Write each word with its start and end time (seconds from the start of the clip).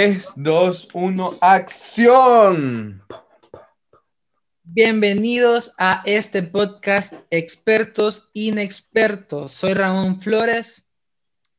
3, 0.00 0.32
2, 0.36 0.88
1, 0.94 1.38
acción. 1.42 3.02
Bienvenidos 4.62 5.74
a 5.76 6.00
este 6.06 6.42
podcast 6.42 7.12
Expertos 7.28 8.30
Inexpertos. 8.32 9.52
Soy 9.52 9.74
Ramón 9.74 10.22
Flores. 10.22 10.90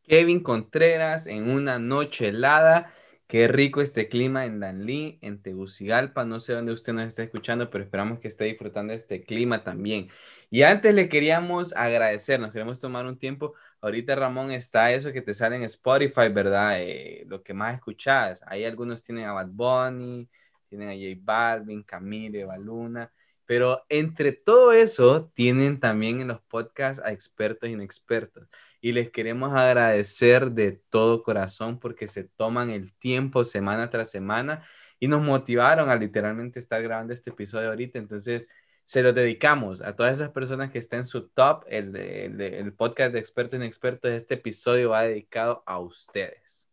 Kevin 0.01 0.41
Contreras 0.41 1.27
en 1.27 1.51
una 1.51 1.77
noche 1.77 2.29
helada. 2.29 2.91
Qué 3.31 3.47
rico 3.47 3.79
este 3.79 4.09
clima 4.09 4.45
en 4.45 4.59
Danlí, 4.59 5.17
en 5.21 5.41
Tegucigalpa. 5.41 6.25
No 6.25 6.41
sé 6.41 6.51
dónde 6.51 6.73
usted 6.73 6.91
nos 6.91 7.07
está 7.07 7.23
escuchando, 7.23 7.69
pero 7.69 7.81
esperamos 7.81 8.19
que 8.19 8.27
esté 8.27 8.43
disfrutando 8.43 8.91
este 8.91 9.23
clima 9.23 9.63
también. 9.63 10.09
Y 10.49 10.63
antes 10.63 10.93
le 10.93 11.07
queríamos 11.07 11.73
agradecer, 11.73 12.41
nos 12.41 12.51
queremos 12.51 12.81
tomar 12.81 13.05
un 13.05 13.17
tiempo. 13.17 13.53
Ahorita, 13.79 14.15
Ramón, 14.17 14.51
está 14.51 14.91
eso 14.91 15.13
que 15.13 15.21
te 15.21 15.33
sale 15.33 15.55
en 15.55 15.63
Spotify, 15.63 16.27
¿verdad? 16.27 16.81
Eh, 16.81 17.23
lo 17.25 17.41
que 17.41 17.53
más 17.53 17.75
escuchas. 17.75 18.43
Ahí 18.47 18.65
algunos 18.65 19.01
tienen 19.01 19.23
a 19.23 19.31
Bad 19.31 19.47
Bunny, 19.51 20.27
tienen 20.67 20.89
a 20.89 20.93
J 20.93 21.21
Balvin, 21.23 21.83
Camille, 21.83 22.43
Baluna. 22.43 23.13
Pero 23.45 23.85
entre 23.87 24.33
todo 24.33 24.73
eso, 24.73 25.31
tienen 25.33 25.79
también 25.79 26.19
en 26.19 26.27
los 26.27 26.41
podcasts 26.41 27.01
a 27.01 27.13
expertos 27.13 27.69
e 27.69 27.71
inexpertos. 27.71 28.49
Y 28.81 28.93
les 28.93 29.11
queremos 29.11 29.53
agradecer 29.53 30.51
de 30.51 30.81
todo 30.89 31.23
corazón 31.23 31.79
porque 31.79 32.07
se 32.07 32.23
toman 32.23 32.71
el 32.71 32.93
tiempo 32.93 33.43
semana 33.43 33.89
tras 33.89 34.09
semana 34.09 34.65
y 34.99 35.07
nos 35.07 35.21
motivaron 35.21 35.89
a 35.89 35.95
literalmente 35.95 36.59
estar 36.59 36.81
grabando 36.81 37.13
este 37.13 37.29
episodio 37.29 37.69
ahorita. 37.69 37.99
Entonces, 37.99 38.47
se 38.85 39.03
lo 39.03 39.13
dedicamos 39.13 39.81
a 39.81 39.95
todas 39.95 40.17
esas 40.17 40.31
personas 40.31 40.71
que 40.71 40.79
estén 40.79 40.99
en 40.99 41.05
su 41.05 41.29
top. 41.29 41.63
El, 41.67 41.95
el, 41.95 42.73
podcast 42.73 43.13
de 43.13 43.19
expertos 43.19 43.53
en 43.53 43.63
expertos, 43.63 44.11
este 44.11 44.33
episodio 44.33 44.89
va 44.89 45.03
dedicado 45.03 45.63
a 45.65 45.79
ustedes. 45.79 46.67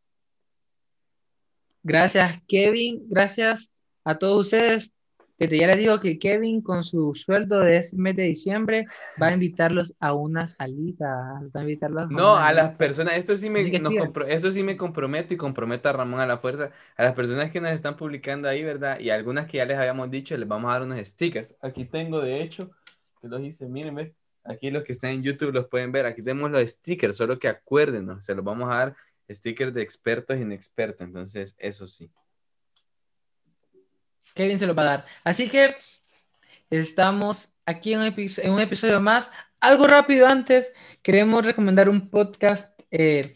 Gracias, 1.82 2.42
Kevin. 2.48 3.04
Gracias 3.08 3.72
a 4.04 4.18
todos 4.18 4.46
ustedes 4.46 4.92
desde 5.38 5.58
ya 5.58 5.68
les 5.68 5.78
digo 5.78 6.00
que 6.00 6.18
Kevin 6.18 6.62
con 6.62 6.82
su 6.82 7.14
sueldo 7.14 7.60
de 7.60 7.76
este 7.76 7.96
mes 7.96 8.16
de 8.16 8.24
diciembre 8.24 8.86
va 9.20 9.28
a 9.28 9.32
invitarlos 9.32 9.94
a 10.00 10.12
unas 10.12 10.52
salidas, 10.52 11.50
va 11.54 11.60
a 11.60 11.62
invitarlos 11.62 12.10
No, 12.10 12.36
a, 12.36 12.52
las 12.52 12.74
personas, 12.74 13.14
esto 13.14 13.36
sí, 13.36 13.48
me, 13.48 13.60
eso 13.60 14.50
sí 14.50 14.62
me 14.62 14.76
comprometo 14.76 15.34
y 15.34 15.36
comprometo 15.36 15.88
a 15.88 15.92
Ramón 15.92 16.20
a 16.20 16.26
la 16.26 16.38
fuerza, 16.38 16.70
a 16.96 17.02
las 17.04 17.14
personas 17.14 17.52
que 17.52 17.60
nos 17.60 17.70
están 17.70 17.96
publicando 17.96 18.48
ahí, 18.48 18.64
¿verdad? 18.64 18.98
Y 18.98 19.10
algunas 19.10 19.46
que 19.46 19.58
ya 19.58 19.64
les 19.64 19.78
habíamos 19.78 20.10
dicho, 20.10 20.36
les 20.36 20.48
vamos 20.48 20.70
a 20.70 20.74
dar 20.74 20.82
unos 20.82 21.06
stickers. 21.06 21.54
Aquí 21.60 21.84
tengo, 21.84 22.20
de 22.20 22.42
hecho, 22.42 22.70
que 23.20 23.28
los 23.28 23.40
hice, 23.40 23.68
miren, 23.68 24.12
aquí 24.42 24.70
los 24.72 24.82
que 24.82 24.92
están 24.92 25.10
en 25.10 25.22
YouTube 25.22 25.52
los 25.52 25.68
pueden 25.68 25.92
ver, 25.92 26.06
aquí 26.06 26.22
tenemos 26.22 26.50
los 26.50 26.68
stickers, 26.68 27.16
solo 27.16 27.38
que 27.38 27.46
acuérdenos, 27.46 28.24
se 28.24 28.34
los 28.34 28.44
vamos 28.44 28.72
a 28.72 28.76
dar 28.76 28.96
stickers 29.30 29.72
de 29.72 29.82
expertos 29.82 30.36
y 30.36 30.40
inexpertos, 30.40 31.06
entonces 31.06 31.54
eso 31.58 31.86
sí. 31.86 32.10
Kevin 34.38 34.58
se 34.60 34.68
lo 34.68 34.74
va 34.76 34.82
a 34.82 34.86
dar. 34.86 35.06
Así 35.24 35.48
que 35.48 35.74
estamos 36.70 37.56
aquí 37.66 37.92
en 37.92 37.98
un, 38.00 38.60
episodio, 38.60 39.00
más. 39.00 39.32
Algo 39.58 39.88
rápido 39.88 40.28
antes, 40.28 40.72
queremos 41.02 41.44
recomendar 41.44 41.88
un 41.88 42.08
podcast 42.08 42.80
eh, 42.92 43.34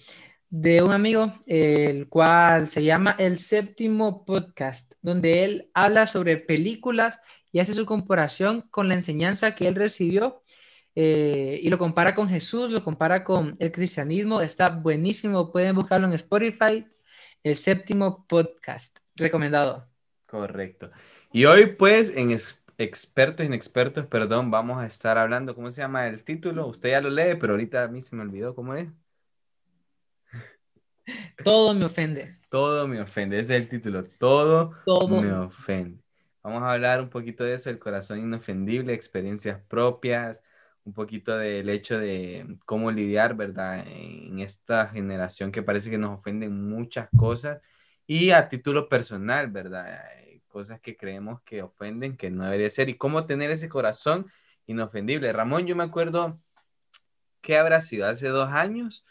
de 0.48 0.80
un 0.80 0.92
amigo, 0.92 1.34
el 1.48 2.08
cual 2.08 2.68
se 2.68 2.84
llama 2.84 3.16
El 3.18 3.36
Séptimo 3.38 4.24
Podcast, 4.24 4.94
donde 5.02 5.42
él 5.42 5.70
habla 5.74 6.06
sobre 6.06 6.36
películas 6.36 7.18
y 7.50 7.58
hace 7.58 7.74
su 7.74 7.84
comparación 7.84 8.60
con 8.70 8.86
la 8.86 8.94
enseñanza 8.94 9.56
que 9.56 9.66
él 9.66 9.74
recibió 9.74 10.44
eh, 10.94 11.58
y 11.60 11.68
lo 11.68 11.78
compara 11.78 12.14
con 12.14 12.28
Jesús, 12.28 12.70
lo 12.70 12.84
compara 12.84 13.24
con 13.24 13.56
el 13.58 13.72
cristianismo. 13.72 14.40
Está 14.40 14.68
buenísimo, 14.70 15.50
pueden 15.50 15.74
buscarlo 15.74 16.06
en 16.06 16.12
Spotify. 16.12 16.86
El 17.42 17.56
Séptimo 17.56 18.24
Podcast, 18.28 18.98
recomendado. 19.16 19.91
Correcto. 20.32 20.90
Y 21.30 21.44
hoy, 21.44 21.66
pues, 21.66 22.10
en 22.16 22.34
expertos 22.78 23.44
inexpertos, 23.44 24.06
perdón, 24.06 24.50
vamos 24.50 24.82
a 24.82 24.86
estar 24.86 25.18
hablando, 25.18 25.54
¿cómo 25.54 25.70
se 25.70 25.82
llama 25.82 26.06
el 26.06 26.24
título? 26.24 26.66
Usted 26.68 26.88
ya 26.92 27.02
lo 27.02 27.10
lee, 27.10 27.36
pero 27.38 27.52
ahorita 27.52 27.84
a 27.84 27.88
mí 27.88 28.00
se 28.00 28.16
me 28.16 28.22
olvidó 28.22 28.54
cómo 28.54 28.74
es. 28.74 28.88
Todo 31.44 31.74
me 31.74 31.84
ofende. 31.84 32.38
Todo 32.48 32.88
me 32.88 32.98
ofende, 32.98 33.40
ese 33.40 33.56
es 33.56 33.62
el 33.62 33.68
título. 33.68 34.04
Todo, 34.18 34.74
me 35.10 35.34
ofende. 35.34 36.00
Vamos 36.42 36.62
a 36.62 36.72
hablar 36.72 37.02
un 37.02 37.10
poquito 37.10 37.44
de 37.44 37.52
eso, 37.52 37.68
el 37.68 37.78
corazón 37.78 38.18
inofendible, 38.18 38.94
experiencias 38.94 39.60
propias, 39.68 40.42
un 40.84 40.94
poquito 40.94 41.36
del 41.36 41.68
hecho 41.68 41.98
de 41.98 42.56
cómo 42.64 42.90
lidiar, 42.90 43.36
¿verdad? 43.36 43.84
En 43.86 44.40
esta 44.40 44.86
generación 44.86 45.52
que 45.52 45.62
parece 45.62 45.90
que 45.90 45.98
nos 45.98 46.18
ofenden 46.18 46.70
muchas 46.70 47.10
cosas 47.14 47.60
y 48.06 48.30
a 48.30 48.48
título 48.48 48.88
personal, 48.88 49.50
¿verdad? 49.50 50.00
Cosas 50.52 50.80
que 50.80 50.96
creemos 50.96 51.42
que 51.42 51.62
ofenden, 51.62 52.16
que 52.16 52.30
no 52.30 52.44
debería 52.44 52.68
ser, 52.68 52.88
y 52.88 52.96
cómo 52.96 53.26
tener 53.26 53.50
ese 53.50 53.68
corazón 53.68 54.30
inofendible. 54.66 55.32
Ramón, 55.32 55.66
yo 55.66 55.74
me 55.74 55.82
acuerdo 55.82 56.38
que 57.40 57.58
habrá 57.58 57.80
sido 57.80 58.06
hace 58.06 58.28
dos 58.28 58.50
años. 58.50 59.04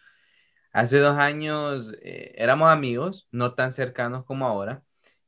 Hace 0.71 0.99
dos 0.99 1.17
años 1.17 1.93
eh, 2.01 2.33
éramos 2.37 2.71
amigos, 2.71 3.27
no 3.31 3.55
tan 3.55 3.73
cercanos 3.73 4.23
como 4.23 4.47
ahora, 4.47 4.83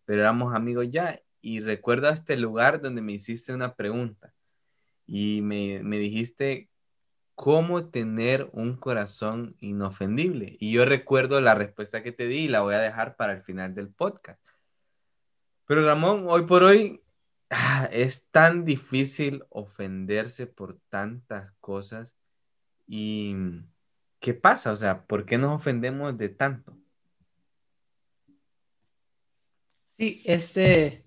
pero 0.05 0.21
éramos 0.21 0.55
amigos 0.55 0.87
ya. 0.89 1.21
Y 1.41 1.59
recuerdo 1.59 2.09
este 2.09 2.37
lugar 2.37 2.81
donde 2.81 3.01
me 3.01 3.11
hiciste 3.11 3.53
una 3.53 3.75
pregunta 3.75 4.33
y 5.05 5.41
me, 5.41 5.83
me 5.83 5.97
dijiste 5.97 6.69
cómo 7.35 7.89
tener 7.89 8.49
un 8.53 8.77
corazón 8.77 9.55
inofendible. 9.59 10.55
Y 10.59 10.71
yo 10.71 10.85
recuerdo 10.85 11.41
la 11.41 11.55
respuesta 11.55 12.03
que 12.03 12.11
te 12.11 12.27
di 12.27 12.45
y 12.45 12.47
la 12.47 12.61
voy 12.61 12.75
a 12.75 12.79
dejar 12.79 13.15
para 13.15 13.33
el 13.33 13.41
final 13.41 13.75
del 13.75 13.89
podcast. 13.89 14.39
Pero 15.65 15.85
Ramón, 15.85 16.25
hoy 16.27 16.45
por 16.45 16.63
hoy 16.63 17.01
ah, 17.49 17.89
es 17.91 18.29
tan 18.29 18.65
difícil 18.65 19.43
ofenderse 19.49 20.47
por 20.47 20.79
tantas 20.89 21.51
cosas. 21.59 22.15
¿Y 22.87 23.35
qué 24.19 24.33
pasa? 24.33 24.71
O 24.71 24.75
sea, 24.75 25.05
¿por 25.05 25.25
qué 25.25 25.37
nos 25.37 25.55
ofendemos 25.55 26.17
de 26.17 26.29
tanto? 26.29 26.77
Sí, 29.91 30.21
este, 30.25 31.05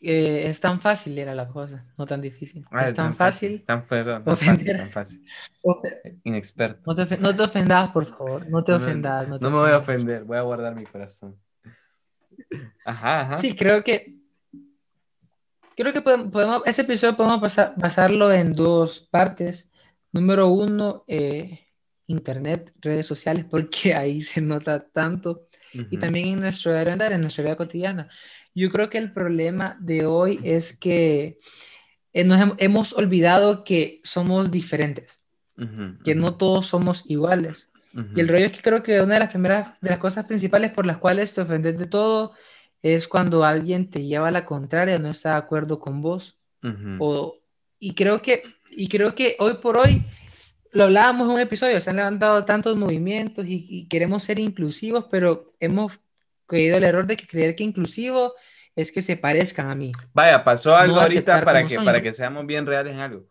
es 0.00 0.60
tan 0.60 0.80
fácil 0.80 1.18
era 1.18 1.34
la 1.34 1.48
cosa, 1.48 1.86
no 1.98 2.06
tan 2.06 2.20
difícil. 2.20 2.64
Ah, 2.70 2.84
es 2.84 2.94
tan, 2.94 3.14
fácil. 3.14 3.64
tan, 3.64 3.86
perdón, 3.86 4.24
tan 4.24 4.36
fácil, 4.90 5.24
Inexperto. 6.24 6.82
No 6.86 6.94
te, 6.94 7.42
ofendas, 7.42 7.90
por 7.90 8.04
favor. 8.06 8.48
No 8.48 8.62
te 8.62 8.72
ofendas. 8.72 9.28
No, 9.28 9.50
me 9.50 9.58
voy 9.58 9.70
a 9.70 9.78
ofender, 9.78 10.24
voy 10.24 10.38
a 10.38 10.42
guardar 10.42 10.74
mi 10.74 10.84
corazón. 10.84 11.36
Ajá, 12.84 13.38
Sí, 13.38 13.54
creo 13.54 13.82
que. 13.82 14.16
Creo 15.76 15.92
que 15.92 16.02
podemos, 16.02 16.62
ese 16.66 16.82
episodio 16.82 17.16
podemos 17.16 17.40
pasar, 17.40 17.74
basarlo 17.76 18.32
en 18.32 18.52
dos 18.52 19.08
partes. 19.10 19.70
Número 20.12 20.48
uno, 20.48 21.04
eh, 21.06 21.68
Internet, 22.06 22.74
redes 22.80 23.06
sociales, 23.06 23.46
porque 23.48 23.94
ahí 23.94 24.20
se 24.20 24.42
nota 24.42 24.86
tanto. 24.88 25.46
Y 25.72 25.98
también 25.98 26.28
en 26.28 26.40
nuestro 26.40 26.76
andar, 26.76 27.12
en 27.12 27.20
nuestra 27.20 27.44
vida 27.44 27.56
cotidiana. 27.56 28.08
Yo 28.54 28.70
creo 28.70 28.90
que 28.90 28.98
el 28.98 29.12
problema 29.12 29.78
de 29.80 30.04
hoy 30.04 30.40
es 30.42 30.76
que 30.76 31.38
eh, 32.12 32.24
nos 32.24 32.54
hemos 32.58 32.92
olvidado 32.92 33.62
que 33.62 34.00
somos 34.02 34.50
diferentes, 34.50 35.18
que 36.04 36.14
no 36.14 36.36
todos 36.36 36.66
somos 36.66 37.04
iguales. 37.06 37.70
Y 37.92 38.20
el 38.20 38.28
rollo 38.28 38.46
es 38.46 38.52
que 38.52 38.62
creo 38.62 38.82
que 38.82 39.00
una 39.00 39.14
de 39.14 39.20
las 39.20 39.30
primeras, 39.30 39.70
de 39.80 39.90
las 39.90 39.98
cosas 39.98 40.24
principales 40.26 40.70
por 40.70 40.86
las 40.86 40.98
cuales 40.98 41.34
te 41.34 41.40
ofendes 41.40 41.76
de 41.78 41.86
todo 41.86 42.32
es 42.82 43.08
cuando 43.08 43.44
alguien 43.44 43.90
te 43.90 44.04
lleva 44.04 44.28
a 44.28 44.32
la 44.32 44.44
contraria, 44.44 44.98
no 44.98 45.10
está 45.10 45.30
de 45.30 45.38
acuerdo 45.38 45.80
con 45.80 46.00
vos. 46.00 46.38
o, 46.98 47.38
y, 47.78 47.94
creo 47.94 48.22
que, 48.22 48.42
y 48.70 48.88
creo 48.88 49.14
que 49.14 49.36
hoy 49.38 49.54
por 49.54 49.78
hoy, 49.78 50.02
lo 50.72 50.84
hablábamos 50.84 51.28
en 51.28 51.34
un 51.34 51.40
episodio, 51.40 51.80
se 51.80 51.90
han 51.90 51.96
levantado 51.96 52.44
tantos 52.44 52.76
movimientos 52.76 53.44
y, 53.48 53.88
queremos 53.88 54.22
ser 54.22 54.38
inclusivos, 54.38 55.06
pero 55.10 55.52
hemos 55.58 55.98
caído 56.46 56.76
el 56.76 56.84
error 56.84 57.06
de 57.06 57.16
que 57.16 57.26
creer 57.26 57.56
que 57.56 57.64
inclusivo 57.64 58.34
es 58.76 58.92
que 58.92 59.02
se 59.02 59.16
parezcan 59.16 59.68
a 59.68 59.74
mí. 59.74 59.90
Vaya, 60.14 60.44
pasó 60.44 60.76
algo 60.76 61.00
ahorita 61.00 61.44
para 61.44 61.66
que, 61.66 61.76
para 61.80 62.00
que 62.00 62.12
seamos 62.12 62.46
bien 62.46 62.66
reales 62.66 62.94
en 62.94 63.00
algo. 63.00 63.26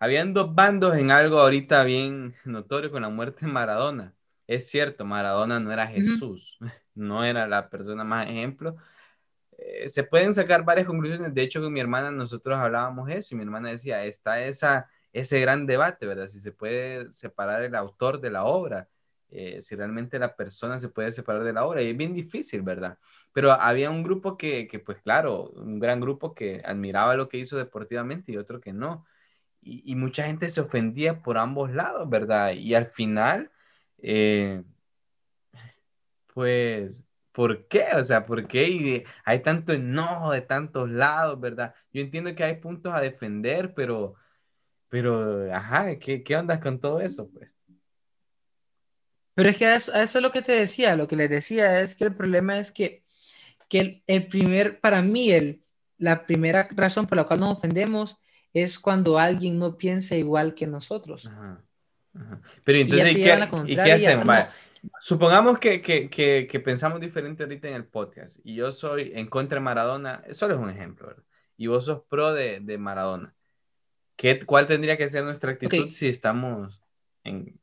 Habían 0.00 0.32
dos 0.32 0.54
bandos 0.54 0.96
en 0.96 1.10
algo 1.10 1.40
ahorita 1.40 1.82
bien 1.82 2.34
notorio 2.44 2.90
con 2.90 3.02
la 3.02 3.08
muerte 3.08 3.46
de 3.46 3.52
Maradona. 3.52 4.14
Es 4.46 4.68
cierto, 4.70 5.04
Maradona 5.04 5.58
no 5.58 5.72
era 5.72 5.86
Jesús, 5.88 6.56
no 6.94 7.24
era 7.24 7.46
la 7.48 7.68
persona 7.68 8.04
más 8.04 8.28
ejemplo. 8.28 8.76
Eh, 9.58 9.88
se 9.88 10.04
pueden 10.04 10.32
sacar 10.34 10.64
varias 10.64 10.86
conclusiones. 10.86 11.34
De 11.34 11.42
hecho, 11.42 11.60
con 11.60 11.72
mi 11.72 11.80
hermana 11.80 12.10
nosotros 12.12 12.58
hablábamos 12.58 13.10
eso 13.10 13.34
y 13.34 13.38
mi 13.38 13.44
hermana 13.44 13.70
decía, 13.70 14.04
está 14.04 14.42
esa, 14.44 14.88
ese 15.12 15.40
gran 15.40 15.66
debate, 15.66 16.06
¿verdad? 16.06 16.28
Si 16.28 16.38
se 16.40 16.52
puede 16.52 17.12
separar 17.12 17.62
el 17.62 17.74
autor 17.74 18.20
de 18.20 18.30
la 18.30 18.44
obra, 18.44 18.88
eh, 19.30 19.60
si 19.60 19.74
realmente 19.74 20.18
la 20.18 20.36
persona 20.36 20.78
se 20.78 20.88
puede 20.88 21.10
separar 21.12 21.42
de 21.44 21.52
la 21.52 21.64
obra. 21.66 21.82
Y 21.82 21.90
es 21.90 21.96
bien 21.96 22.14
difícil, 22.14 22.62
¿verdad? 22.62 22.98
Pero 23.32 23.52
había 23.52 23.90
un 23.90 24.04
grupo 24.04 24.36
que, 24.36 24.68
que 24.68 24.78
pues 24.78 24.98
claro, 25.02 25.50
un 25.56 25.80
gran 25.80 26.00
grupo 26.00 26.34
que 26.34 26.62
admiraba 26.64 27.16
lo 27.16 27.28
que 27.28 27.38
hizo 27.38 27.56
deportivamente 27.56 28.30
y 28.32 28.36
otro 28.36 28.60
que 28.60 28.72
no 28.72 29.04
y, 29.62 29.94
mucha 29.96 30.24
gente 30.24 30.48
se 30.48 30.60
ofendía 30.60 31.22
por 31.22 31.38
ambos 31.38 31.70
lados, 31.70 32.08
¿verdad? 32.08 32.52
Y 32.52 32.74
al 32.74 32.86
final, 32.86 33.50
eh, 33.98 34.62
pues, 36.32 37.04
¿por 37.32 37.66
qué? 37.68 37.84
O 37.96 38.04
sea, 38.04 38.24
¿por 38.26 38.46
qué 38.46 38.68
y 38.68 39.04
hay 39.24 39.40
tanto 39.40 39.72
enojo 39.72 40.32
de 40.32 40.40
tantos 40.42 40.88
lados, 40.90 41.40
verdad? 41.40 41.74
Yo 41.92 42.02
entiendo 42.02 42.34
que 42.34 42.44
hay 42.44 42.56
puntos 42.56 42.94
a 42.94 43.00
defender, 43.00 43.74
pero, 43.74 44.14
pero, 44.88 45.54
ajá, 45.54 45.98
¿qué, 45.98 46.22
qué 46.22 46.36
onda 46.36 46.60
con 46.60 46.80
todo 46.80 47.00
eso, 47.00 47.28
pues? 47.30 47.56
Pero 49.34 49.50
es 49.50 49.56
que 49.56 49.72
eso, 49.72 49.94
eso, 49.94 50.18
es 50.18 50.22
lo 50.22 50.32
que 50.32 50.42
te 50.42 50.52
decía, 50.52 50.96
lo 50.96 51.06
que 51.06 51.14
les 51.14 51.30
decía 51.30 51.80
es 51.80 51.94
que 51.94 52.04
el 52.04 52.14
problema 52.16 52.58
es 52.58 52.72
que, 52.72 53.04
que 53.68 54.02
el, 54.06 54.26
primer, 54.26 54.80
para 54.80 55.00
mí, 55.02 55.30
el, 55.30 55.62
la 55.96 56.26
primera 56.26 56.68
razón 56.72 57.06
por 57.06 57.18
la 57.18 57.24
cual 57.24 57.40
nos 57.40 57.56
ofendemos 57.58 58.18
es 58.52 58.78
cuando 58.78 59.18
alguien 59.18 59.58
no 59.58 59.76
piensa 59.76 60.16
igual 60.16 60.54
que 60.54 60.66
nosotros. 60.66 61.26
Ajá, 61.26 61.64
Pero 62.64 62.78
entonces, 62.78 63.12
¿y, 63.12 63.14
qué, 63.14 63.48
¿y 63.66 63.76
qué, 63.76 63.92
hacemos? 63.92 64.26
Supongamos 65.00 65.58
que, 65.58 65.82
que, 65.82 66.08
que, 66.08 66.60
pensamos 66.60 67.00
diferente 67.00 67.42
ahorita 67.42 67.68
en 67.68 67.74
el 67.74 67.84
podcast 67.84 68.38
y 68.44 68.54
yo 68.54 68.70
soy 68.70 69.12
en 69.14 69.26
contra 69.28 69.56
de 69.56 69.64
Maradona, 69.64 70.22
solo 70.30 70.54
es 70.54 70.60
un 70.60 70.70
ejemplo, 70.70 71.08
¿verdad? 71.08 71.24
Y 71.56 71.66
vos 71.66 71.84
sos 71.84 72.02
pro 72.08 72.32
de, 72.32 72.60
de 72.60 72.78
Maradona. 72.78 73.34
¿Qué, 74.16 74.38
¿Cuál 74.44 74.66
tendría 74.66 74.96
que 74.96 75.08
ser 75.08 75.24
nuestra 75.24 75.52
actitud 75.52 75.90
si 75.90 76.08
estamos 76.08 76.80
en, 77.24 77.58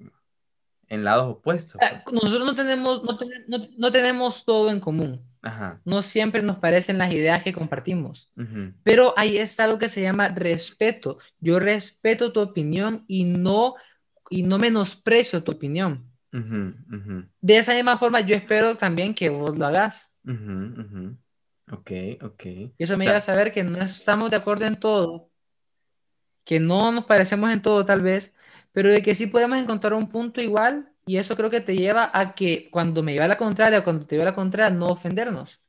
en 0.88 1.04
lados 1.04 1.38
opuestos? 1.38 1.82
Ah, 1.82 2.04
nosotros 2.12 2.46
no 2.46 2.56
tenemos, 2.56 3.04
no, 3.04 3.18
no, 3.48 3.68
no 3.78 3.92
tenemos 3.92 4.44
todo 4.46 4.70
en 4.70 4.80
común. 4.80 5.26
Ajá. 5.46 5.80
No 5.86 6.02
siempre 6.02 6.42
nos 6.42 6.58
parecen 6.58 6.98
las 6.98 7.14
ideas 7.14 7.44
que 7.44 7.54
compartimos. 7.54 8.32
Pero 8.84 9.14
ahí 9.16 9.38
está 9.38 9.66
algo 9.66 9.78
que 9.78 9.90
se 9.90 10.02
llama 10.02 10.30
respeto. 10.30 11.20
Yo 11.40 11.60
respeto 11.60 12.34
tu 12.34 12.42
opinión 12.42 13.06
y 13.08 13.26
no, 13.26 13.76
y 14.32 14.42
no 14.42 14.58
menosprecio 14.58 15.44
tu 15.44 15.52
opinión. 15.52 16.10
De 16.32 17.58
esa 17.58 17.74
misma 17.74 17.98
forma, 17.98 18.22
yo 18.22 18.36
espero 18.36 18.76
también 18.76 19.14
que 19.14 19.30
vos 19.30 19.56
lo 19.58 19.68
hagas. 19.68 20.10
Ok, 21.72 21.92
ok. 22.22 22.46
Y 22.46 22.74
eso 22.80 22.98
me 22.98 23.06
lleva 23.06 23.18
a 23.18 23.22
saber 23.22 23.52
que 23.52 23.64
no 23.64 23.78
estamos 23.78 24.32
de 24.32 24.38
acuerdo 24.38 24.66
en 24.66 24.76
todo, 24.76 25.30
que 26.44 26.60
no 26.60 26.92
nos 26.92 27.06
parecemos 27.06 27.52
en 27.52 27.62
todo 27.62 27.86
tal 27.86 28.02
vez, 28.02 28.34
pero 28.72 28.92
de 28.92 29.04
que 29.04 29.14
sí 29.14 29.28
podemos 29.28 29.60
encontrar 29.60 29.94
un 29.94 30.10
punto 30.10 30.42
igual 30.42 30.92
y 31.06 31.18
eso 31.18 31.36
creo 31.36 31.50
que 31.50 31.62
te 31.62 31.76
lleva 31.76 32.10
a 32.14 32.34
que 32.34 32.70
cuando 32.72 33.04
me 33.04 33.14
lleva 33.14 33.26
a 33.26 33.30
la 33.30 33.38
contraria, 33.38 33.84
cuando 33.84 34.06
te 34.06 34.16
lleva 34.16 34.30
a 34.30 34.32
la 34.32 34.36
contraria, 34.36 34.76
no 34.76 34.88
ofendernos. 34.88 35.60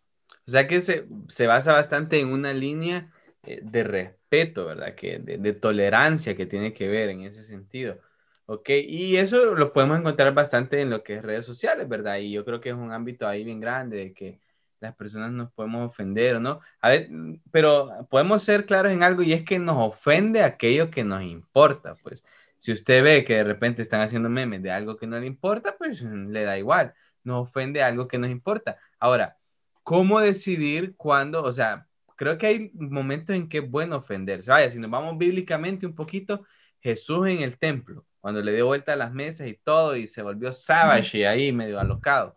O 0.46 0.50
sea 0.50 0.66
que 0.66 0.80
se, 0.80 1.06
se 1.28 1.46
basa 1.46 1.72
bastante 1.72 2.20
en 2.20 2.28
una 2.28 2.52
línea 2.52 3.12
eh, 3.42 3.60
de 3.62 3.84
respeto, 3.84 4.66
¿verdad? 4.66 4.94
Que 4.94 5.18
de, 5.18 5.38
de, 5.38 5.52
tolerancia 5.52 6.36
que 6.36 6.46
tiene 6.46 6.72
que 6.72 6.88
ver 6.88 7.10
en 7.10 7.22
ese 7.22 7.42
sentido. 7.42 7.98
Ok, 8.46 8.70
y 8.70 9.16
eso 9.16 9.54
lo 9.56 9.72
podemos 9.72 9.98
encontrar 9.98 10.32
bastante 10.32 10.80
en 10.80 10.90
lo 10.90 11.02
que 11.02 11.16
es 11.16 11.22
redes 11.22 11.44
sociales, 11.44 11.88
¿verdad? 11.88 12.18
Y 12.18 12.30
yo 12.30 12.44
creo 12.44 12.60
que 12.60 12.68
es 12.68 12.76
un 12.76 12.92
ámbito 12.92 13.26
ahí 13.26 13.42
bien 13.42 13.60
grande 13.60 13.96
de 13.96 14.14
que 14.14 14.40
las 14.80 14.94
personas 14.94 15.32
nos 15.32 15.50
podemos 15.52 15.88
ofender 15.88 16.36
o 16.36 16.40
no. 16.40 16.60
A 16.80 16.90
ver, 16.90 17.08
pero 17.50 18.06
podemos 18.08 18.42
ser 18.42 18.66
claros 18.66 18.92
en 18.92 19.02
algo 19.02 19.22
y 19.22 19.32
es 19.32 19.44
que 19.44 19.58
nos 19.58 19.76
ofende 19.78 20.42
aquello 20.42 20.90
que 20.90 21.04
nos 21.04 21.22
importa, 21.22 21.94
pues. 22.02 22.24
Si 22.58 22.72
usted 22.72 23.02
ve 23.02 23.24
que 23.24 23.36
de 23.36 23.44
repente 23.44 23.82
están 23.82 24.00
haciendo 24.00 24.28
memes 24.28 24.62
de 24.62 24.70
algo 24.70 24.96
que 24.96 25.06
no 25.06 25.18
le 25.18 25.26
importa, 25.26 25.76
pues 25.76 26.02
le 26.02 26.44
da 26.44 26.58
igual. 26.58 26.94
Nos 27.22 27.48
ofende 27.48 27.82
algo 27.82 28.08
que 28.08 28.18
nos 28.18 28.30
importa. 28.30 28.78
Ahora, 28.98 29.36
¿cómo 29.82 30.20
decidir 30.20 30.94
cuándo? 30.96 31.42
O 31.42 31.52
sea, 31.52 31.86
creo 32.16 32.38
que 32.38 32.46
hay 32.46 32.70
momentos 32.74 33.36
en 33.36 33.48
que 33.48 33.58
es 33.58 33.70
bueno 33.70 33.96
ofenderse. 33.96 34.50
Vaya, 34.50 34.70
si 34.70 34.78
nos 34.78 34.90
vamos 34.90 35.18
bíblicamente 35.18 35.86
un 35.86 35.94
poquito, 35.94 36.44
Jesús 36.80 37.28
en 37.28 37.42
el 37.42 37.58
templo 37.58 38.06
cuando 38.26 38.42
le 38.42 38.52
dio 38.52 38.66
vuelta 38.66 38.94
a 38.94 38.96
las 38.96 39.12
mesas 39.12 39.46
y 39.46 39.54
todo 39.54 39.94
y 39.94 40.08
se 40.08 40.20
volvió 40.20 40.50
savage 40.50 41.28
ahí 41.28 41.52
medio 41.52 41.78
alocado, 41.78 42.36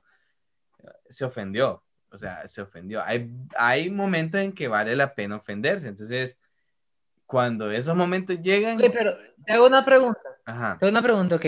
se 1.10 1.26
ofendió, 1.26 1.84
o 2.12 2.16
sea, 2.16 2.48
se 2.48 2.62
ofendió. 2.62 3.04
Hay, 3.04 3.28
hay 3.58 3.90
momentos 3.90 4.40
en 4.40 4.54
que 4.54 4.68
vale 4.68 4.96
la 4.96 5.16
pena 5.16 5.38
ofenderse, 5.38 5.88
entonces, 5.88 6.38
cuando 7.30 7.70
esos 7.70 7.96
momentos 7.96 8.42
llegan... 8.42 8.80
pero 8.92 9.16
te 9.46 9.54
hago 9.54 9.68
una 9.68 9.86
pregunta. 9.86 10.20
Ajá. 10.46 10.78
Te 10.80 10.86
hago 10.88 10.92
una 10.92 11.04
pregunta, 11.04 11.36
ok. 11.36 11.46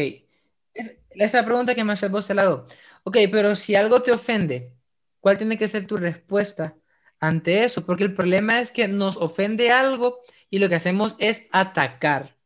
esa 1.10 1.44
pregunta 1.44 1.74
que 1.74 1.83
me 1.83 1.94
hace 1.94 2.07
vos 2.07 2.28
te 2.28 2.36
la 2.36 2.44
hago. 2.44 2.68
Ok, 3.01 3.18
pero 3.31 3.56
si 3.56 3.74
algo 3.74 4.04
te 4.04 4.12
ofende, 4.12 4.75
¿cuál 5.19 5.39
tiene 5.39 5.57
que 5.57 5.68
ser 5.68 5.88
tu 5.88 5.98
respuesta 5.98 6.75
ante 7.19 7.63
eso? 7.63 7.83
Porque 7.83 8.04
el 8.04 8.13
problema 8.13 8.62
es 8.62 8.72
que 8.72 8.88
nos 8.88 9.18
ofende 9.18 9.72
algo 9.72 10.19
y 10.51 10.60
lo 10.60 10.69
que 10.69 10.75
hacemos 10.75 11.16
es 11.18 11.48
atacar 11.51 12.38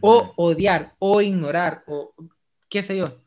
o 0.00 0.32
odiar, 0.36 0.94
o 0.98 1.20
ignorar, 1.20 1.84
o 1.86 2.14
qué 2.70 2.80
sé 2.80 2.96
yo. 2.96 3.20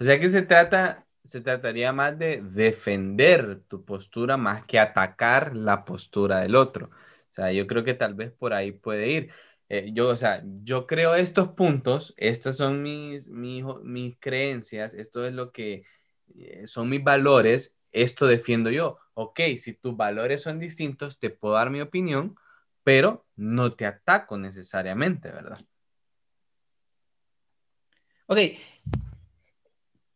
O 0.00 0.02
sea 0.02 0.18
que 0.18 0.28
se 0.28 0.42
trata, 0.42 1.06
se 1.22 1.40
trataría 1.40 1.92
más 1.92 2.18
de 2.18 2.42
defender 2.42 3.60
tu 3.68 3.84
postura 3.84 4.36
más 4.36 4.64
que 4.64 4.80
atacar 4.80 5.54
la 5.54 5.84
postura 5.84 6.40
del 6.40 6.56
otro. 6.56 6.90
O 7.30 7.34
sea, 7.34 7.52
yo 7.52 7.66
creo 7.66 7.84
que 7.84 7.94
tal 7.94 8.14
vez 8.14 8.32
por 8.32 8.52
ahí 8.52 8.72
puede 8.72 9.08
ir. 9.10 9.30
Eh, 9.68 9.90
yo, 9.92 10.08
o 10.08 10.16
sea, 10.16 10.42
yo 10.64 10.86
creo 10.86 11.14
estos 11.14 11.50
puntos, 11.50 12.12
estas 12.16 12.56
son 12.56 12.82
mis, 12.82 13.28
mis, 13.28 13.64
mis 13.84 14.16
creencias, 14.18 14.94
esto 14.94 15.24
es 15.24 15.32
lo 15.32 15.52
que 15.52 15.84
eh, 16.36 16.66
son 16.66 16.88
mis 16.88 17.04
valores, 17.04 17.76
esto 17.92 18.26
defiendo 18.26 18.70
yo. 18.70 18.98
Ok, 19.14 19.40
si 19.58 19.74
tus 19.74 19.96
valores 19.96 20.42
son 20.42 20.58
distintos, 20.58 21.18
te 21.20 21.30
puedo 21.30 21.54
dar 21.54 21.70
mi 21.70 21.80
opinión, 21.80 22.36
pero 22.82 23.26
no 23.36 23.74
te 23.74 23.86
ataco 23.86 24.38
necesariamente, 24.38 25.30
¿verdad? 25.30 25.60
Ok, 28.26 28.38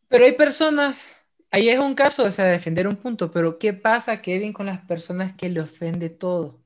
pero 0.08 0.24
hay 0.24 0.32
personas, 0.32 1.10
ahí 1.50 1.68
es 1.68 1.78
un 1.78 1.94
caso, 1.94 2.22
o 2.22 2.30
sea, 2.30 2.44
defender 2.44 2.86
un 2.86 2.96
punto, 2.96 3.32
pero 3.32 3.58
¿qué 3.58 3.72
pasa, 3.72 4.22
Kevin, 4.22 4.52
con 4.52 4.66
las 4.66 4.80
personas 4.86 5.32
que 5.32 5.48
le 5.48 5.60
ofende 5.60 6.08
todo? 6.08 6.63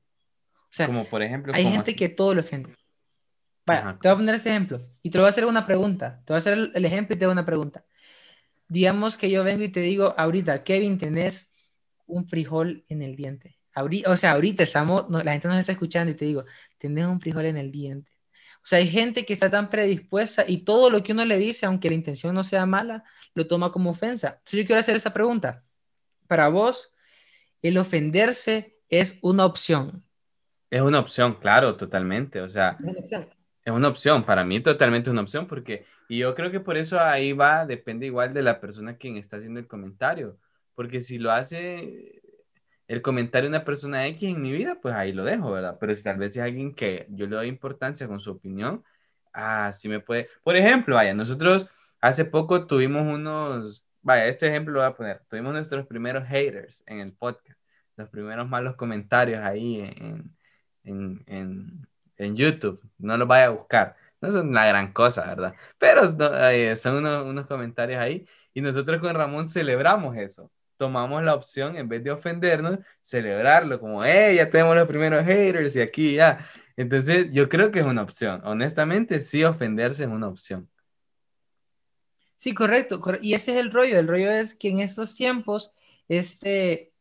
O 0.69 0.71
sea, 0.71 0.85
como 0.85 1.05
por 1.05 1.21
ejemplo, 1.23 1.53
hay 1.55 1.65
gente 1.65 1.95
que 1.95 2.09
todo 2.09 2.33
le 2.33 2.41
ofende. 2.41 2.75
Vaya, 3.65 3.97
te 4.01 4.07
voy 4.07 4.13
a 4.13 4.17
poner 4.17 4.35
este 4.35 4.49
ejemplo 4.49 4.81
y 5.01 5.09
te 5.09 5.17
voy 5.17 5.25
a 5.25 5.29
hacer 5.29 5.45
una 5.45 5.65
pregunta. 5.65 6.21
Te 6.25 6.33
voy 6.33 6.37
a 6.37 6.39
hacer 6.39 6.71
el 6.73 6.85
ejemplo 6.85 7.15
y 7.15 7.19
te 7.19 7.25
voy 7.25 7.31
a 7.31 7.33
una 7.33 7.45
pregunta. 7.45 7.85
Digamos 8.67 9.17
que 9.17 9.29
yo 9.29 9.43
vengo 9.43 9.63
y 9.63 9.69
te 9.69 9.81
digo, 9.81 10.13
ahorita, 10.17 10.63
Kevin, 10.63 10.97
tenés 10.97 11.53
un 12.05 12.27
frijol 12.27 12.85
en 12.87 13.01
el 13.01 13.15
diente 13.15 13.59
o 14.07 14.17
sea, 14.17 14.31
ahorita 14.31 14.63
estamos, 14.63 15.05
la 15.09 15.31
gente 15.31 15.47
nos 15.47 15.57
está 15.57 15.71
escuchando 15.71 16.11
y 16.11 16.15
te 16.15 16.25
digo, 16.25 16.45
tenés 16.77 17.05
un 17.05 17.21
frijol 17.21 17.45
en 17.45 17.57
el 17.57 17.71
diente. 17.71 18.11
O 18.57 18.67
sea, 18.69 18.79
hay 18.79 18.89
gente 18.89 19.25
que 19.25 19.33
está 19.33 19.49
tan 19.49 19.69
predispuesta 19.69 20.43
y 20.47 20.59
todo 20.59 20.89
lo 20.89 21.01
que 21.01 21.13
uno 21.13 21.23
le 21.23 21.37
dice, 21.37 21.65
aunque 21.65 21.89
la 21.89 21.95
intención 21.95 22.35
no 22.35 22.43
sea 22.43 22.65
mala, 22.65 23.03
lo 23.33 23.47
toma 23.47 23.71
como 23.71 23.91
ofensa. 23.91 24.35
Entonces 24.39 24.59
yo 24.59 24.65
quiero 24.65 24.79
hacer 24.79 24.95
esta 24.95 25.13
pregunta. 25.13 25.63
Para 26.27 26.49
vos, 26.49 26.91
el 27.61 27.77
ofenderse 27.77 28.77
es 28.89 29.17
una 29.21 29.45
opción. 29.45 30.03
Es 30.69 30.81
una 30.81 30.99
opción, 30.99 31.35
claro, 31.35 31.75
totalmente. 31.75 32.41
O 32.41 32.49
sea, 32.49 32.77
es 33.63 33.71
una 33.71 33.87
opción. 33.87 34.23
Para 34.23 34.43
mí 34.43 34.59
totalmente 34.61 35.09
es 35.09 35.11
una 35.11 35.21
opción 35.21 35.47
porque, 35.47 35.85
y 36.07 36.19
yo 36.19 36.35
creo 36.35 36.51
que 36.51 36.59
por 36.59 36.77
eso 36.77 36.99
ahí 36.99 37.33
va, 37.33 37.65
depende 37.65 38.05
igual 38.05 38.33
de 38.33 38.43
la 38.43 38.59
persona 38.59 38.97
quien 38.97 39.17
está 39.17 39.37
haciendo 39.37 39.59
el 39.59 39.67
comentario. 39.67 40.37
Porque 40.75 41.01
si 41.01 41.17
lo 41.17 41.31
hace 41.31 42.21
el 42.87 43.01
comentario 43.01 43.49
de 43.49 43.57
una 43.57 43.65
persona 43.65 44.07
X 44.07 44.29
en 44.29 44.41
mi 44.41 44.51
vida, 44.51 44.79
pues 44.81 44.95
ahí 44.95 45.13
lo 45.13 45.23
dejo, 45.23 45.51
¿verdad? 45.51 45.77
Pero 45.79 45.93
si 45.93 46.03
tal 46.03 46.17
vez 46.17 46.35
es 46.35 46.43
alguien 46.43 46.73
que 46.73 47.05
yo 47.09 47.27
le 47.27 47.35
doy 47.35 47.47
importancia 47.47 48.07
con 48.07 48.19
su 48.19 48.31
opinión, 48.31 48.83
ah, 49.33 49.71
sí 49.73 49.89
me 49.89 49.99
puede. 49.99 50.29
Por 50.43 50.55
ejemplo, 50.55 50.95
vaya, 50.95 51.13
nosotros 51.13 51.67
hace 52.01 52.25
poco 52.25 52.65
tuvimos 52.65 53.03
unos, 53.03 53.85
vaya, 54.01 54.27
este 54.27 54.47
ejemplo 54.47 54.73
lo 54.73 54.79
voy 54.79 54.89
a 54.89 54.95
poner, 54.95 55.21
tuvimos 55.29 55.53
nuestros 55.53 55.85
primeros 55.85 56.25
haters 56.27 56.83
en 56.87 56.99
el 56.99 57.13
podcast, 57.13 57.59
los 57.95 58.09
primeros 58.09 58.47
malos 58.49 58.75
comentarios 58.75 59.41
ahí 59.43 59.81
en, 59.81 60.35
en, 60.89 61.87
en, 62.17 62.35
YouTube, 62.35 62.81
no 62.97 63.17
los 63.17 63.27
vaya 63.27 63.47
a 63.47 63.49
buscar. 63.49 63.95
No 64.21 64.29
son 64.29 64.49
una 64.49 64.65
gran 64.65 64.91
cosa, 64.91 65.25
¿verdad? 65.25 65.55
Pero 65.77 66.01
eh, 66.49 66.75
son 66.75 66.97
unos, 66.97 67.25
unos 67.25 67.47
comentarios 67.47 68.01
ahí 68.01 68.25
y 68.53 68.61
nosotros 68.61 68.99
con 68.99 69.15
Ramón 69.15 69.47
celebramos 69.47 70.17
eso 70.17 70.51
tomamos 70.79 71.21
la 71.23 71.35
opción, 71.35 71.75
en 71.75 71.89
vez 71.89 72.01
de 72.05 72.09
ofendernos, 72.09 72.79
celebrarlo, 73.03 73.81
como, 73.81 74.01
hey, 74.01 74.37
ya 74.37 74.49
tenemos 74.49 74.73
los 74.75 74.87
primeros 74.87 75.25
haters 75.25 75.75
y 75.75 75.81
aquí 75.81 76.15
ya. 76.15 76.39
Entonces, 76.77 77.33
yo 77.33 77.49
creo 77.49 77.69
que 77.69 77.79
es 77.79 77.85
una 77.85 78.01
opción. 78.01 78.41
Honestamente, 78.45 79.19
sí, 79.19 79.43
ofenderse 79.43 80.05
es 80.05 80.09
una 80.09 80.29
opción. 80.29 80.69
Sí, 82.37 82.53
correcto. 82.53 83.01
Y 83.21 83.33
ese 83.33 83.51
es 83.51 83.57
el 83.57 83.71
rollo. 83.71 83.99
El 83.99 84.07
rollo 84.07 84.31
es 84.31 84.55
que 84.55 84.69
en 84.69 84.79
estos 84.79 85.15
tiempos, 85.15 85.73
este, 86.07 86.93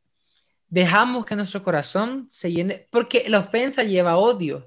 dejamos 0.69 1.25
que 1.25 1.37
nuestro 1.37 1.63
corazón 1.63 2.27
se 2.29 2.53
llene, 2.53 2.87
porque 2.91 3.25
la 3.29 3.41
ofensa 3.41 3.83
lleva 3.83 4.17
odio. 4.17 4.67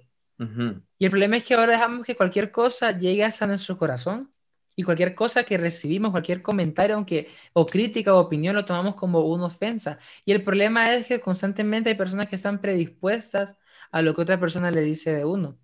Y 0.98 1.06
el 1.06 1.12
problema 1.12 1.38
es 1.38 1.44
que 1.44 1.54
ahora 1.54 1.74
dejamos 1.74 2.04
que 2.04 2.16
cualquier 2.16 2.52
cosa 2.52 2.98
llegue 2.98 3.24
hasta 3.24 3.46
nuestro 3.46 3.78
corazón 3.78 4.34
y 4.76 4.82
cualquier 4.82 5.14
cosa 5.14 5.44
que 5.44 5.56
recibimos, 5.58 6.10
cualquier 6.10 6.42
comentario, 6.42 6.96
aunque 6.96 7.30
o 7.54 7.68
crítica 7.68 8.16
o 8.16 8.20
opinión, 8.20 8.56
lo 8.56 8.66
tomamos 8.66 8.96
como 8.96 9.20
una 9.20 9.46
ofensa. 9.46 10.00
Y 10.26 10.32
el 10.32 10.44
problema 10.44 10.96
es 10.96 11.06
que 11.06 11.20
constantemente 11.20 11.92
hay 11.92 11.96
personas 11.96 12.28
que 12.28 12.38
están 12.38 12.60
predispuestas 12.60 13.56
a 13.92 14.02
lo 14.02 14.16
que 14.16 14.22
otra 14.24 14.40
persona 14.40 14.72
le 14.72 14.82
dice 14.82 15.14
de 15.14 15.26
uno. 15.26 15.60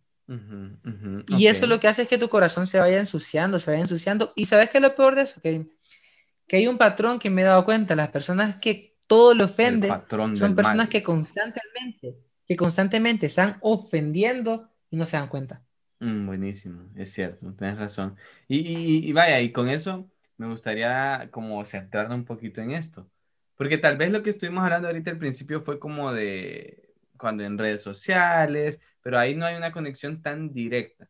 y 1.28 1.48
eso 1.48 1.66
lo 1.66 1.80
que 1.80 1.88
hace 1.88 2.04
es 2.04 2.08
que 2.08 2.18
tu 2.20 2.30
corazón 2.30 2.68
se 2.68 2.80
vaya 2.80 3.00
ensuciando, 3.00 3.58
se 3.58 3.72
vaya 3.72 3.82
ensuciando. 3.82 4.34
¿Y 4.36 4.46
sabes 4.46 4.70
qué 4.70 4.78
es 4.78 4.84
lo 4.84 4.94
peor 4.94 5.16
de 5.16 5.24
eso? 5.24 5.42
que 5.42 6.56
hay 6.56 6.68
un 6.68 6.78
patrón 6.78 7.20
que 7.20 7.30
me 7.30 7.42
he 7.42 7.46
dado 7.46 7.66
cuenta, 7.66 7.96
las 7.96 8.10
personas 8.10 8.58
que 8.58 8.97
todo 9.08 9.34
lo 9.34 9.46
ofenden 9.46 10.04
son 10.34 10.56
personas 10.56 10.90
que 10.90 11.04
constantemente, 11.04 12.18
que 12.46 12.56
constantemente 12.56 13.26
están 13.26 13.58
ofendiendo 13.62 14.70
y 14.90 14.98
no 14.98 15.06
se 15.06 15.18
dan 15.18 15.28
cuenta. 15.30 15.64
Mm, 16.00 16.28
buenísimo, 16.28 16.92
es 16.96 17.12
cierto, 17.14 17.54
tienes 17.56 17.78
razón. 17.78 18.16
Y, 18.48 19.08
y, 19.10 19.14
vaya, 19.14 19.42
y 19.42 19.52
con 19.52 19.68
eso 19.68 20.10
me 20.38 20.48
gustaría 20.48 21.30
como 21.32 21.64
centrarnos 21.66 22.18
un 22.20 22.26
poquito 22.26 22.62
en 22.62 22.72
esto, 22.72 23.10
porque 23.56 23.78
tal 23.80 23.98
vez 23.98 24.12
lo 24.12 24.22
que 24.22 24.30
estuvimos 24.30 24.64
hablando 24.64 24.88
ahorita 24.88 25.10
al 25.12 25.18
principio 25.18 25.62
fue 25.62 25.80
como 25.80 26.14
de 26.14 26.94
cuando 27.18 27.44
en 27.44 27.58
redes 27.58 27.82
sociales, 27.82 28.80
pero 29.02 29.18
ahí 29.18 29.34
no 29.36 29.46
hay 29.46 29.56
una 29.56 29.72
conexión 29.72 30.22
tan 30.22 30.54
directa. 30.54 31.10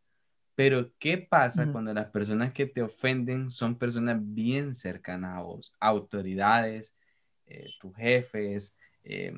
Pero, 0.55 0.91
¿qué 0.99 1.17
pasa 1.19 1.71
cuando 1.71 1.93
las 1.93 2.07
personas 2.07 2.53
que 2.53 2.65
te 2.67 2.81
ofenden 2.81 3.51
son 3.51 3.77
personas 3.77 4.17
bien 4.21 4.75
cercanas 4.75 5.37
a 5.37 5.41
vos? 5.41 5.73
Autoridades, 5.79 6.93
eh, 7.47 7.69
tus 7.79 7.95
jefes, 7.95 8.75
eh, 9.03 9.33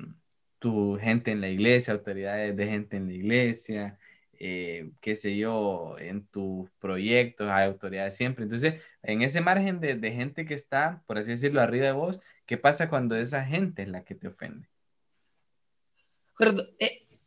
tu 0.59 0.97
gente 0.99 1.31
en 1.31 1.41
la 1.41 1.49
iglesia, 1.49 1.93
autoridades 1.93 2.55
de 2.55 2.67
gente 2.67 2.97
en 2.97 3.07
la 3.07 3.13
iglesia, 3.13 3.97
eh, 4.39 4.91
qué 5.01 5.15
sé 5.15 5.35
yo, 5.37 5.97
en 5.99 6.25
tus 6.27 6.69
proyectos 6.79 7.49
hay 7.49 7.67
autoridades 7.67 8.15
siempre. 8.15 8.43
Entonces, 8.43 8.75
en 9.03 9.21
ese 9.21 9.41
margen 9.41 9.79
de, 9.79 9.95
de, 9.95 10.11
gente 10.11 10.45
que 10.45 10.53
está, 10.53 11.03
por 11.07 11.17
así 11.17 11.31
decirlo, 11.31 11.61
arriba 11.61 11.85
de 11.85 11.91
vos, 11.91 12.19
¿qué 12.45 12.57
pasa 12.57 12.89
cuando 12.89 13.15
esa 13.15 13.45
gente 13.45 13.83
es 13.83 13.89
la 13.89 14.03
que 14.03 14.15
te 14.15 14.27
ofende? 14.27 14.67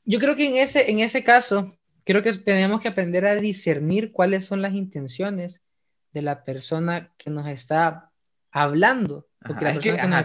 yo 0.06 0.18
creo 0.18 0.34
que 0.34 0.46
en 0.46 0.56
ese, 0.56 0.90
en 0.90 1.00
ese 1.00 1.22
caso, 1.22 1.76
creo 2.04 2.22
que 2.22 2.32
tenemos 2.32 2.80
que 2.80 2.88
aprender 2.88 3.26
a 3.26 3.34
discernir 3.34 4.10
cuáles 4.10 4.46
son 4.46 4.62
las 4.62 4.72
intenciones 4.72 5.62
de 6.12 6.22
la 6.22 6.44
persona 6.44 7.12
que 7.18 7.28
nos 7.28 7.46
está 7.46 8.11
hablando. 8.52 9.26
Porque 9.44 9.64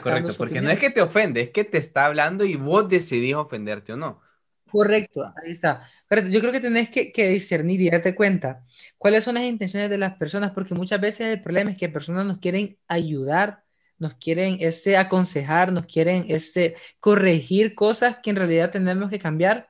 correcto, 0.03 0.33
porque 0.37 0.61
no 0.61 0.69
es 0.69 0.79
que 0.79 0.91
te 0.91 1.01
ofende, 1.01 1.41
es 1.41 1.49
que 1.49 1.63
te 1.63 1.79
está 1.79 2.05
hablando 2.05 2.45
y 2.45 2.55
vos 2.55 2.87
decidís 2.87 3.33
ofenderte 3.33 3.93
o 3.93 3.97
no. 3.97 4.21
Correcto, 4.69 5.33
ahí 5.41 5.51
está. 5.51 5.89
Yo 6.29 6.39
creo 6.39 6.51
que 6.51 6.59
tenés 6.59 6.89
que, 6.89 7.11
que, 7.11 7.29
discernir 7.29 7.81
y 7.81 7.89
darte 7.89 8.13
cuenta 8.13 8.63
cuáles 8.97 9.23
son 9.23 9.35
las 9.35 9.43
intenciones 9.43 9.89
de 9.89 9.97
las 9.97 10.15
personas, 10.17 10.51
porque 10.51 10.75
muchas 10.75 11.01
veces 11.01 11.27
el 11.27 11.41
problema 11.41 11.71
es 11.71 11.77
que 11.77 11.89
personas 11.89 12.25
nos 12.25 12.37
quieren 12.37 12.77
ayudar, 12.87 13.63
nos 13.97 14.15
quieren 14.15 14.57
este, 14.59 14.97
aconsejar, 14.97 15.71
nos 15.71 15.85
quieren 15.85 16.25
este, 16.27 16.75
corregir 16.99 17.75
cosas 17.75 18.17
que 18.21 18.29
en 18.29 18.35
realidad 18.35 18.69
tenemos 18.69 19.09
que 19.09 19.19
cambiar, 19.19 19.69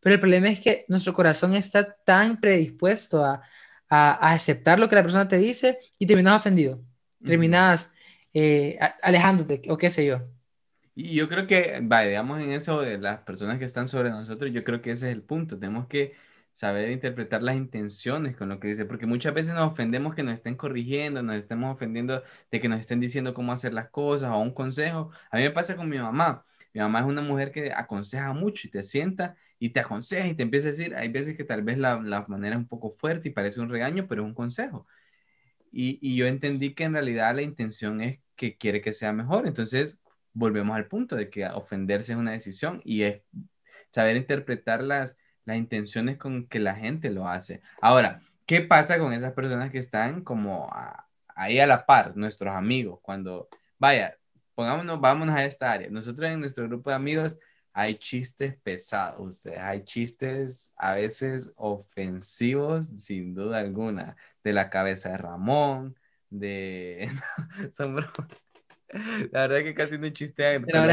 pero 0.00 0.14
el 0.14 0.20
problema 0.20 0.48
es 0.48 0.60
que 0.60 0.84
nuestro 0.88 1.12
corazón 1.12 1.54
está 1.54 1.96
tan 2.04 2.40
predispuesto 2.40 3.24
a, 3.24 3.42
a, 3.88 4.32
aceptar 4.32 4.78
lo 4.78 4.88
que 4.88 4.96
la 4.96 5.02
persona 5.02 5.28
te 5.28 5.38
dice 5.38 5.78
y 5.98 6.06
terminas 6.06 6.38
ofendido, 6.38 6.82
terminas 7.24 7.92
eh, 8.34 8.78
alejándote 9.02 9.62
o 9.68 9.78
qué 9.78 9.90
sé 9.90 10.06
yo. 10.06 10.20
Y 10.94 11.14
yo 11.14 11.28
creo 11.28 11.46
que, 11.46 11.78
vaya, 11.82 12.08
digamos 12.08 12.40
en 12.40 12.52
eso 12.52 12.80
de 12.80 12.96
las 12.98 13.20
personas 13.22 13.58
que 13.58 13.66
están 13.66 13.86
sobre 13.86 14.08
nosotros, 14.10 14.50
yo 14.52 14.64
creo 14.64 14.80
que 14.80 14.92
ese 14.92 15.10
es 15.10 15.14
el 15.16 15.22
punto. 15.22 15.58
Tenemos 15.58 15.86
que 15.88 16.14
saber 16.52 16.90
interpretar 16.90 17.42
las 17.42 17.56
intenciones 17.56 18.34
con 18.34 18.48
lo 18.48 18.58
que 18.58 18.68
dice, 18.68 18.86
porque 18.86 19.04
muchas 19.06 19.34
veces 19.34 19.52
nos 19.54 19.70
ofendemos 19.72 20.14
que 20.14 20.22
nos 20.22 20.32
estén 20.34 20.56
corrigiendo, 20.56 21.22
nos 21.22 21.36
estemos 21.36 21.74
ofendiendo 21.74 22.22
de 22.50 22.60
que 22.60 22.68
nos 22.68 22.80
estén 22.80 22.98
diciendo 23.00 23.34
cómo 23.34 23.52
hacer 23.52 23.74
las 23.74 23.90
cosas 23.90 24.30
o 24.32 24.38
un 24.38 24.54
consejo. 24.54 25.10
A 25.30 25.36
mí 25.36 25.42
me 25.42 25.50
pasa 25.50 25.76
con 25.76 25.88
mi 25.90 25.98
mamá. 25.98 26.44
Mi 26.72 26.80
mamá 26.80 27.00
es 27.00 27.06
una 27.06 27.20
mujer 27.22 27.52
que 27.52 27.72
aconseja 27.72 28.32
mucho 28.32 28.66
y 28.66 28.70
te 28.70 28.82
sienta 28.82 29.36
y 29.58 29.70
te 29.70 29.80
aconseja 29.80 30.26
y 30.28 30.34
te 30.34 30.42
empieza 30.44 30.68
a 30.68 30.70
decir, 30.72 30.94
hay 30.96 31.08
veces 31.08 31.36
que 31.36 31.44
tal 31.44 31.62
vez 31.62 31.76
la, 31.78 32.00
la 32.00 32.24
manera 32.28 32.56
es 32.56 32.58
un 32.60 32.68
poco 32.68 32.88
fuerte 32.90 33.28
y 33.28 33.32
parece 33.32 33.60
un 33.60 33.68
regaño, 33.68 34.06
pero 34.08 34.22
es 34.22 34.28
un 34.28 34.34
consejo. 34.34 34.86
Y, 35.72 36.16
yo 36.16 36.26
entendí 36.26 36.74
que 36.74 36.84
en 36.84 36.94
realidad 36.94 37.34
la 37.34 37.42
intención 37.42 38.00
es 38.00 38.20
que 38.36 38.56
quiere 38.56 38.80
que 38.80 38.92
sea 38.92 39.12
mejor. 39.12 39.46
Entonces, 39.46 39.98
volvemos 40.32 40.76
al 40.76 40.86
punto 40.86 41.16
de 41.16 41.30
que 41.30 41.46
ofenderse 41.46 42.12
es 42.12 42.18
una 42.18 42.32
decisión 42.32 42.80
y 42.84 43.02
es 43.02 43.22
saber 43.90 44.16
interpretar 44.16 44.82
las, 44.82 45.16
las 45.44 45.56
intenciones 45.56 46.18
con 46.18 46.46
que 46.48 46.58
la 46.58 46.74
gente 46.74 47.10
lo 47.10 47.28
hace. 47.28 47.62
Ahora, 47.80 48.20
¿qué 48.46 48.60
pasa 48.60 48.98
con 48.98 49.12
esas 49.12 49.32
personas 49.32 49.70
que 49.70 49.78
están 49.78 50.22
como 50.22 50.70
ahí 51.34 51.58
a 51.58 51.66
la 51.66 51.86
par, 51.86 52.16
nuestros 52.16 52.54
amigos? 52.54 53.00
Cuando, 53.02 53.48
vaya, 53.78 54.16
pongámonos, 54.54 55.00
vámonos 55.00 55.36
a 55.36 55.44
esta 55.44 55.72
área. 55.72 55.88
Nosotros 55.90 56.30
en 56.30 56.40
nuestro 56.40 56.66
grupo 56.68 56.90
de 56.90 56.96
amigos 56.96 57.38
hay 57.78 57.96
chistes 57.96 58.56
pesados, 58.62 59.20
ustedes, 59.20 59.58
hay 59.58 59.84
chistes 59.84 60.72
a 60.78 60.94
veces 60.94 61.52
ofensivos, 61.56 62.88
sin 62.96 63.34
duda 63.34 63.58
alguna, 63.58 64.16
de 64.42 64.54
la 64.54 64.70
cabeza 64.70 65.10
de 65.10 65.18
Ramón, 65.18 65.94
de... 66.30 67.10
Son 67.74 67.96
La 67.96 69.42
verdad 69.42 69.58
es 69.58 69.64
que 69.64 69.74
casi 69.74 69.98
no 69.98 70.08
chistean. 70.08 70.62
De, 70.62 70.72
las 70.72 70.86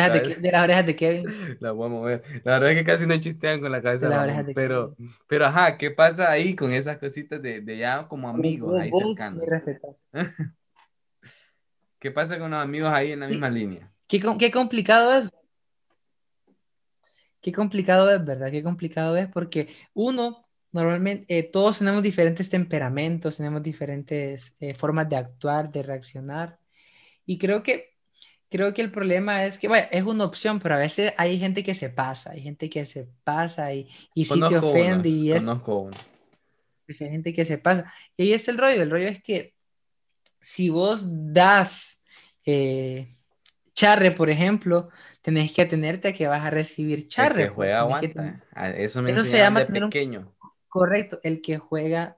orejas 0.61 0.85
de, 0.85 0.95
Kevin. 0.97 1.25
La 1.61 1.71
voy 1.71 1.85
a 1.85 1.89
mover. 1.89 2.23
La 2.43 2.59
verdad 2.59 2.71
es 2.71 2.77
que 2.79 2.83
casi 2.83 3.07
no 3.07 3.17
chistean 3.17 3.61
con 3.61 3.71
la 3.71 3.81
cabeza 3.81 4.09
de, 4.09 4.15
Ramón, 4.17 4.51
pero, 4.53 4.97
pero 5.27 5.45
ajá, 5.45 5.77
¿qué 5.77 5.89
pasa 5.89 6.29
ahí 6.29 6.53
con 6.53 6.73
esas 6.73 6.97
cositas 6.97 7.41
de, 7.41 7.61
de 7.61 7.77
ya 7.77 8.05
como 8.09 8.27
amigos 8.27 8.77
ahí 8.81 8.91
cercanos? 8.91 9.41
¿Qué 11.99 12.11
pasa 12.11 12.37
con 12.37 12.51
los 12.51 12.59
amigos 12.59 12.89
ahí 12.89 13.13
en 13.13 13.21
la 13.21 13.27
misma 13.27 13.49
línea? 13.49 13.89
Qué, 14.05 14.21
qué 14.37 14.51
complicado 14.51 15.13
es 15.13 15.31
Qué 17.43 17.51
complicado 17.51 18.09
es, 18.09 18.23
¿verdad? 18.23 18.49
Qué 18.49 18.63
complicado 18.63 19.17
es 19.17 19.27
porque 19.27 19.67
uno, 19.93 20.47
normalmente, 20.71 21.25
eh, 21.27 21.43
todos 21.43 21.79
tenemos 21.79 22.01
diferentes 22.01 22.49
temperamentos, 22.49 23.35
tenemos 23.35 23.61
diferentes 23.61 24.55
eh, 24.61 24.73
formas 24.73 25.09
de 25.09 25.17
actuar, 25.17 25.69
de 25.69 25.83
reaccionar. 25.83 26.57
Y 27.25 27.37
creo 27.37 27.61
que, 27.61 27.97
creo 28.49 28.73
que 28.73 28.81
el 28.81 28.91
problema 28.91 29.45
es 29.45 29.57
que, 29.57 29.67
bueno, 29.67 29.87
es 29.91 30.03
una 30.03 30.23
opción, 30.23 30.59
pero 30.59 30.75
a 30.75 30.77
veces 30.77 31.13
hay 31.17 31.37
gente 31.37 31.65
que 31.65 31.73
se 31.73 31.89
pasa, 31.89 32.31
hay 32.31 32.41
gente 32.41 32.69
que 32.69 32.85
se 32.85 33.09
pasa 33.25 33.73
y, 33.73 33.89
y 34.15 34.23
sí 34.23 34.39
te 34.47 34.57
ofende. 34.57 35.09
y 35.09 35.33
es, 35.33 35.43
conozco 35.43 35.91
pues 36.85 37.01
hay 37.01 37.09
gente 37.09 37.33
que 37.33 37.43
se 37.43 37.57
pasa. 37.57 37.91
Y 38.15 38.23
ahí 38.23 38.33
es 38.33 38.47
el 38.47 38.57
rollo, 38.57 38.81
el 38.81 38.89
rollo 38.89 39.09
es 39.09 39.21
que 39.21 39.53
si 40.39 40.69
vos 40.69 41.05
das 41.07 42.01
eh, 42.45 43.17
charre, 43.73 44.11
por 44.11 44.29
ejemplo, 44.29 44.89
tenés 45.23 45.53
que 45.53 45.61
atenerte 45.63 46.09
a 46.09 46.13
que 46.13 46.27
vas 46.27 46.45
a 46.45 46.51
recibir 46.51 47.07
charre. 47.07 47.43
El 47.43 47.49
que 47.49 47.55
pues, 47.55 47.71
juega 47.71 47.79
aguanta. 47.79 48.43
Eso 48.77 49.01
me 49.01 49.11
Eso 49.11 49.23
se 49.23 49.37
llama 49.37 49.63
de 49.63 49.81
pequeño. 49.81 50.35
Correcto, 50.67 51.19
el 51.23 51.41
que 51.41 51.57
juega 51.57 52.17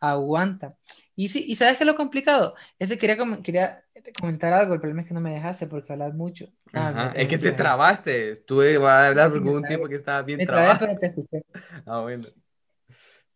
aguanta. 0.00 0.76
Y 1.14 1.28
sí, 1.28 1.44
y 1.46 1.54
sabes 1.56 1.76
qué 1.76 1.84
es 1.84 1.86
lo 1.86 1.94
complicado. 1.94 2.54
Ese 2.78 2.98
quería, 2.98 3.16
quería 3.42 3.84
comentar 4.18 4.52
algo, 4.52 4.74
el 4.74 4.80
problema 4.80 5.02
es 5.02 5.08
que 5.08 5.14
no 5.14 5.20
me 5.20 5.30
dejaste 5.30 5.66
porque 5.68 5.92
hablas 5.92 6.14
mucho. 6.14 6.48
Ah, 6.72 7.12
es 7.14 7.28
que 7.28 7.38
te 7.38 7.52
trabaste. 7.52 8.32
Estuve 8.32 8.76
a 8.76 9.06
hablar 9.06 9.30
por 9.30 9.40
un 9.40 9.62
tiempo 9.62 9.88
que 9.88 9.96
estaba 9.96 10.22
bien 10.22 10.44
trabado. 10.44 10.86
Ah, 11.86 12.00
bueno. 12.00 12.26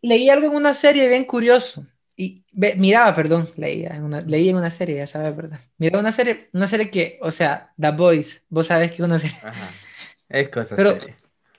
Leí 0.03 0.29
algo 0.31 0.47
en 0.47 0.55
una 0.55 0.73
serie 0.73 1.09
bien 1.09 1.25
curioso 1.25 1.87
y 2.17 2.45
miraba, 2.77 3.15
perdón, 3.15 3.47
leía 3.57 3.91
en 3.95 4.03
una, 4.03 4.23
leía 4.23 4.51
en 4.51 4.57
una 4.57 4.71
serie, 4.71 4.97
ya 4.97 5.07
sabes, 5.07 5.37
¿verdad? 5.37 5.61
Miraba 5.77 6.01
una 6.01 6.13
serie, 6.13 6.49
una 6.55 6.67
serie 6.67 6.91
que, 6.91 7.19
o 7.21 7.31
sea, 7.31 7.73
The 7.79 7.91
Boys, 7.91 8.47
vos 8.49 8.69
sabes 8.69 8.91
que 8.91 8.97
es 8.97 9.01
una 9.01 9.19
serie. 9.19 9.37
Ajá. 9.43 9.69
Es 10.29 10.49
cosa 10.49 10.75
Pero 10.75 10.99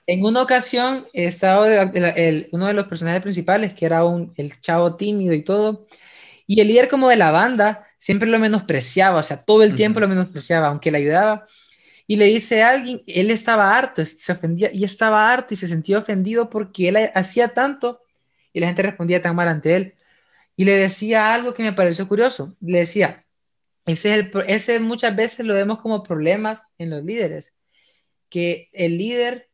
en 0.06 0.24
una 0.24 0.42
ocasión 0.42 1.06
estaba 1.12 1.68
el, 1.68 2.48
uno 2.50 2.66
de 2.66 2.74
los 2.74 2.88
personajes 2.88 3.22
principales, 3.22 3.72
que 3.72 3.86
era 3.86 4.04
un, 4.04 4.32
el 4.36 4.60
chavo 4.60 4.96
tímido 4.96 5.32
y 5.32 5.42
todo, 5.42 5.86
y 6.46 6.60
el 6.60 6.66
líder 6.66 6.88
como 6.88 7.08
de 7.08 7.16
la 7.16 7.30
banda 7.30 7.86
siempre 7.98 8.28
lo 8.28 8.40
menospreciaba, 8.40 9.20
o 9.20 9.22
sea, 9.22 9.44
todo 9.44 9.62
el 9.62 9.76
tiempo 9.76 10.00
lo 10.00 10.08
menospreciaba, 10.08 10.68
aunque 10.68 10.90
le 10.90 10.98
ayudaba. 10.98 11.46
Y 12.06 12.16
le 12.16 12.24
dice 12.24 12.62
a 12.62 12.70
alguien, 12.70 13.02
él 13.06 13.30
estaba 13.30 13.76
harto, 13.76 14.04
se 14.04 14.32
ofendía, 14.32 14.70
y 14.72 14.82
estaba 14.82 15.30
harto 15.30 15.54
y 15.54 15.56
se 15.56 15.68
sentía 15.68 15.98
ofendido 15.98 16.48
porque 16.48 16.88
él 16.88 17.10
hacía 17.14 17.48
tanto 17.48 18.00
y 18.52 18.60
la 18.60 18.66
gente 18.66 18.82
respondía 18.82 19.20
tan 19.20 19.36
mal 19.36 19.46
ante 19.46 19.76
él 19.76 19.97
y 20.58 20.64
le 20.64 20.72
decía 20.72 21.32
algo 21.32 21.54
que 21.54 21.62
me 21.62 21.72
pareció 21.72 22.08
curioso. 22.08 22.56
Le 22.60 22.80
decía, 22.80 23.24
ese, 23.86 24.12
es 24.12 24.18
el, 24.18 24.44
ese 24.48 24.80
muchas 24.80 25.14
veces 25.14 25.46
lo 25.46 25.54
vemos 25.54 25.78
como 25.78 26.02
problemas 26.02 26.64
en 26.78 26.90
los 26.90 27.04
líderes, 27.04 27.54
que 28.28 28.68
el 28.72 28.98
líder 28.98 29.48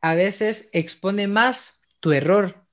a 0.00 0.14
veces 0.14 0.70
expone 0.72 1.28
más 1.28 1.82
tu 2.00 2.12
error, 2.12 2.64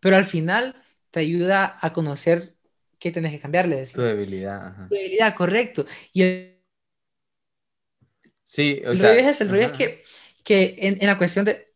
pero 0.00 0.16
al 0.16 0.24
final 0.24 0.82
te 1.10 1.20
ayuda 1.20 1.76
a 1.82 1.92
conocer 1.92 2.54
qué 2.98 3.12
tienes 3.12 3.32
que 3.32 3.40
cambiarle. 3.40 3.84
Tu 3.84 4.00
debilidad. 4.00 4.88
Tu 4.88 4.94
debilidad, 4.94 5.34
correcto. 5.34 5.84
Y 6.14 6.22
el, 6.22 6.64
sí, 8.44 8.80
o 8.86 8.92
el 8.92 8.98
rollo 8.98 9.28
es, 9.28 9.40
el 9.42 9.50
rollo 9.50 9.66
es 9.66 9.72
que, 9.72 10.02
que 10.42 10.74
en, 10.78 10.96
en, 10.98 11.06
la 11.06 11.18
cuestión 11.18 11.44
de, 11.44 11.69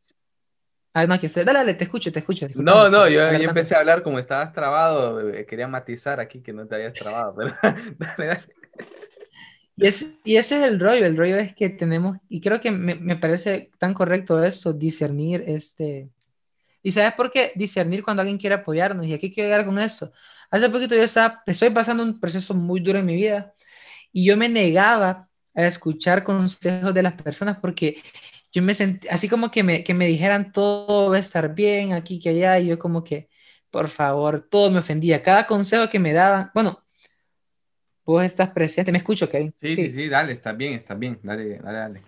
Ah, 0.97 1.09
no, 1.09 1.19
que 1.19 1.27
dale, 1.27 1.53
dale, 1.53 1.75
te 1.75 1.85
escucho, 1.85 2.13
te 2.13 2.21
escucho. 2.21 2.47
No, 2.55 2.89
no, 2.89 3.09
yo, 3.09 3.33
yo, 3.33 3.49
empecé 3.49 3.75
a 3.75 3.81
hablar 3.81 4.05
como 4.05 4.21
estabas 4.21 4.53
trabado, 4.53 5.21
quería 5.49 5.67
matizar 5.67 6.21
aquí 6.21 6.41
que 6.41 6.53
no 6.53 6.69
te 6.69 6.77
habías 6.77 6.95
trabado, 6.95 7.35
pero 7.35 7.53
dale, 7.99 8.27
dale. 8.27 8.45
Y, 9.77 9.87
es, 9.89 10.07
y 10.23 10.37
ese 10.37 10.61
es 10.61 10.69
el 10.69 10.79
rollo, 10.79 11.05
el 11.05 11.17
rollo 11.17 11.37
es 11.37 11.53
que 11.53 11.69
tenemos, 11.69 12.19
y 12.29 12.41
creo 12.41 12.61
que 12.61 12.71
me, 12.71 12.95
me 12.95 13.17
parece 13.17 13.73
tan 13.79 13.93
correcto 13.93 14.43
esto, 14.43 14.73
discernir 14.73 15.43
este... 15.49 16.11
¿Y 16.81 16.93
sabes 16.93 17.15
por 17.15 17.31
qué? 17.31 17.51
Discernir 17.57 18.05
cuando 18.05 18.21
alguien 18.21 18.39
quiere 18.39 18.55
apoyarnos. 18.57 19.07
¿Y 19.07 19.15
aquí 19.15 19.33
quiero 19.33 19.49
llegar 19.49 19.65
con 19.65 19.79
esto? 19.79 20.13
Hace 20.51 20.69
poquito 20.69 20.95
yo 20.95 21.03
estaba, 21.03 21.43
estoy 21.47 21.71
pasando 21.71 22.03
un 22.05 22.21
proceso 22.21 22.55
muy 22.55 22.79
duro 22.79 22.99
en 22.99 23.07
mi 23.07 23.17
vida 23.17 23.53
Y 24.13 24.27
yo 24.27 24.37
me 24.37 24.49
negaba 24.49 25.29
a 25.55 25.67
escuchar 25.67 26.23
consejos 26.23 26.93
de 26.95 27.03
las 27.03 27.15
personas 27.15 27.59
porque 27.59 28.03
yo 28.55 28.63
me 28.63 28.73
sentí, 28.73 29.09
así 29.09 29.29
como 29.29 29.51
que 29.51 29.65
me, 29.65 29.83
que 29.83 29.95
me 29.95 30.07
dijeran 30.07 30.53
todo 30.53 31.11
va 31.11 31.17
a 31.17 31.19
estar 31.19 31.53
bien 31.57 31.93
aquí, 31.93 32.21
que 32.21 32.29
allá, 32.29 32.61
y 32.61 32.69
yo 32.69 32.79
como 32.79 33.03
que, 33.03 33.29
por 33.69 33.89
favor, 33.89 34.47
todo 34.49 34.71
me 34.71 34.79
ofendía. 34.79 35.25
Cada 35.25 35.45
consejo 35.45 35.91
que 35.91 35.99
me 35.99 36.13
daban, 36.13 36.53
bueno, 36.55 36.85
vos 38.05 38.23
estás 38.23 38.51
presente, 38.51 38.93
¿me 38.93 38.99
escucho, 38.99 39.29
Kevin? 39.29 39.53
Sí, 39.61 39.75
sí, 39.75 39.91
sí, 39.91 40.09
dale, 40.09 40.33
está 40.33 40.53
bien, 40.53 40.75
está 40.75 40.95
bien, 40.95 41.19
dale, 41.25 41.59
dale, 41.59 41.79
dale. 41.79 42.03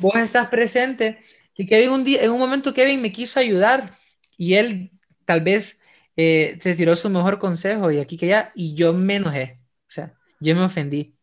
Vos 0.00 0.16
estás 0.16 0.48
presente 0.48 1.20
y 1.54 1.64
Kevin 1.64 1.90
un 1.90 2.02
día, 2.04 2.24
en 2.24 2.32
un 2.32 2.40
momento 2.40 2.74
Kevin 2.74 3.00
me 3.00 3.12
quiso 3.12 3.38
ayudar 3.38 3.96
y 4.36 4.54
él 4.54 4.90
tal 5.24 5.42
vez 5.42 5.78
eh, 6.16 6.58
se 6.60 6.74
tiró 6.74 6.96
su 6.96 7.08
mejor 7.08 7.38
consejo 7.38 7.92
y 7.92 8.00
aquí 8.00 8.16
que 8.16 8.26
allá, 8.26 8.52
y 8.56 8.74
yo 8.74 8.92
me 8.94 9.14
enojé, 9.14 9.60
o 9.62 9.90
sea, 9.90 10.12
yo 10.40 10.56
me 10.56 10.64
ofendí. 10.64 11.17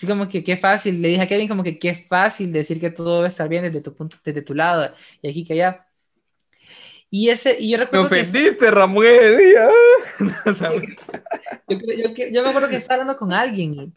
Así 0.00 0.06
como 0.06 0.30
que 0.30 0.42
qué 0.42 0.56
fácil, 0.56 1.02
le 1.02 1.08
dije 1.08 1.20
a 1.20 1.26
Kevin 1.26 1.46
como 1.46 1.62
que 1.62 1.78
qué 1.78 1.94
fácil 1.94 2.50
decir 2.50 2.80
que 2.80 2.90
todo 2.90 3.18
va 3.18 3.26
a 3.26 3.28
estar 3.28 3.46
bien 3.50 3.64
desde 3.64 3.82
tu 3.82 3.94
punto, 3.94 4.16
desde 4.24 4.40
tu 4.40 4.54
lado, 4.54 4.94
y 5.20 5.28
aquí 5.28 5.44
que 5.44 5.52
allá. 5.52 5.86
Y 7.10 7.28
ese, 7.28 7.58
y 7.60 7.68
yo 7.68 7.76
recuerdo 7.76 8.08
Me 8.08 8.22
ofendiste, 8.22 8.70
Ramón, 8.70 9.04
día. 9.04 9.68
yo, 12.32 12.42
me 12.42 12.48
acuerdo 12.48 12.70
que 12.70 12.76
estaba 12.76 13.02
hablando 13.02 13.18
con 13.18 13.34
alguien 13.34 13.92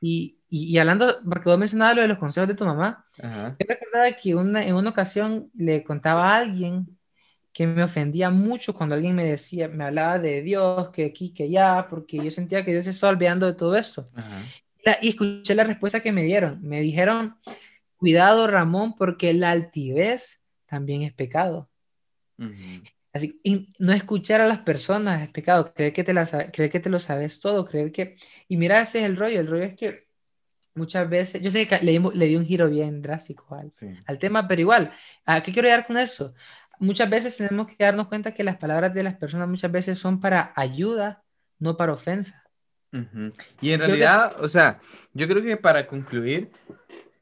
y, 0.00 0.40
y, 0.50 0.76
hablando, 0.76 1.18
porque 1.22 1.50
vos 1.50 1.58
mencionabas 1.60 1.94
lo 1.94 2.02
de 2.02 2.08
los 2.08 2.18
consejos 2.18 2.48
de 2.48 2.54
tu 2.56 2.64
mamá, 2.64 3.04
Ajá. 3.22 3.56
yo 3.60 3.66
recordaba 3.68 4.10
que 4.20 4.34
una, 4.34 4.66
en 4.66 4.74
una 4.74 4.90
ocasión 4.90 5.52
le 5.54 5.84
contaba 5.84 6.34
a 6.34 6.38
alguien 6.38 6.98
que 7.52 7.64
me 7.68 7.84
ofendía 7.84 8.30
mucho 8.30 8.74
cuando 8.74 8.96
alguien 8.96 9.14
me 9.14 9.24
decía, 9.24 9.68
me 9.68 9.84
hablaba 9.84 10.18
de 10.18 10.42
Dios, 10.42 10.90
que 10.90 11.04
aquí, 11.04 11.32
que 11.32 11.44
allá, 11.44 11.86
porque 11.88 12.16
yo 12.16 12.30
sentía 12.32 12.64
que 12.64 12.72
Dios 12.72 12.86
se 12.86 12.90
estaba 12.90 13.12
olvidando 13.12 13.46
de 13.46 13.54
todo 13.54 13.76
esto. 13.76 14.10
Y 15.00 15.10
escuché 15.10 15.54
la 15.54 15.64
respuesta 15.64 16.00
que 16.00 16.12
me 16.12 16.22
dieron. 16.22 16.60
Me 16.62 16.80
dijeron, 16.80 17.36
cuidado 17.96 18.46
Ramón, 18.46 18.94
porque 18.96 19.34
la 19.34 19.50
altivez 19.50 20.44
también 20.66 21.02
es 21.02 21.12
pecado. 21.12 21.68
Así, 23.12 23.40
no 23.78 23.92
escuchar 23.92 24.40
a 24.40 24.46
las 24.46 24.60
personas 24.60 25.22
es 25.22 25.28
pecado, 25.30 25.72
creer 25.74 25.92
que, 25.92 26.04
te 26.04 26.14
creer 26.52 26.70
que 26.70 26.80
te 26.80 26.90
lo 26.90 27.00
sabes 27.00 27.40
todo, 27.40 27.64
creer 27.64 27.90
que... 27.90 28.16
Y 28.46 28.56
mira, 28.56 28.80
ese 28.80 29.00
es 29.00 29.06
el 29.06 29.16
rollo, 29.16 29.40
el 29.40 29.48
rollo 29.48 29.64
es 29.64 29.74
que 29.74 30.08
muchas 30.74 31.08
veces, 31.08 31.42
yo 31.42 31.50
sé 31.50 31.66
que 31.66 31.78
le, 31.78 31.98
le 31.98 32.26
di 32.26 32.36
un 32.36 32.46
giro 32.46 32.68
bien 32.68 33.02
drástico 33.02 33.54
al, 33.54 33.72
al, 34.06 34.18
tema, 34.18 34.46
pero 34.46 34.60
igual, 34.60 34.92
¿a 35.24 35.42
qué 35.42 35.52
quiero 35.52 35.66
llegar 35.66 35.86
con 35.86 35.98
eso? 35.98 36.34
Muchas 36.78 37.10
veces 37.10 37.36
tenemos 37.36 37.66
que 37.66 37.76
darnos 37.78 38.08
cuenta 38.08 38.32
que 38.32 38.44
las 38.44 38.58
palabras 38.58 38.94
de 38.94 39.02
las 39.02 39.16
personas 39.16 39.48
muchas 39.48 39.72
veces 39.72 39.98
son 39.98 40.20
para 40.20 40.52
ayuda, 40.54 41.24
no 41.58 41.76
para 41.76 41.94
ofensa. 41.94 42.47
Y 43.60 43.72
en 43.72 43.80
realidad, 43.80 44.36
o 44.40 44.48
sea, 44.48 44.80
yo 45.12 45.28
creo 45.28 45.42
que 45.42 45.56
para 45.56 45.86
concluir, 45.86 46.50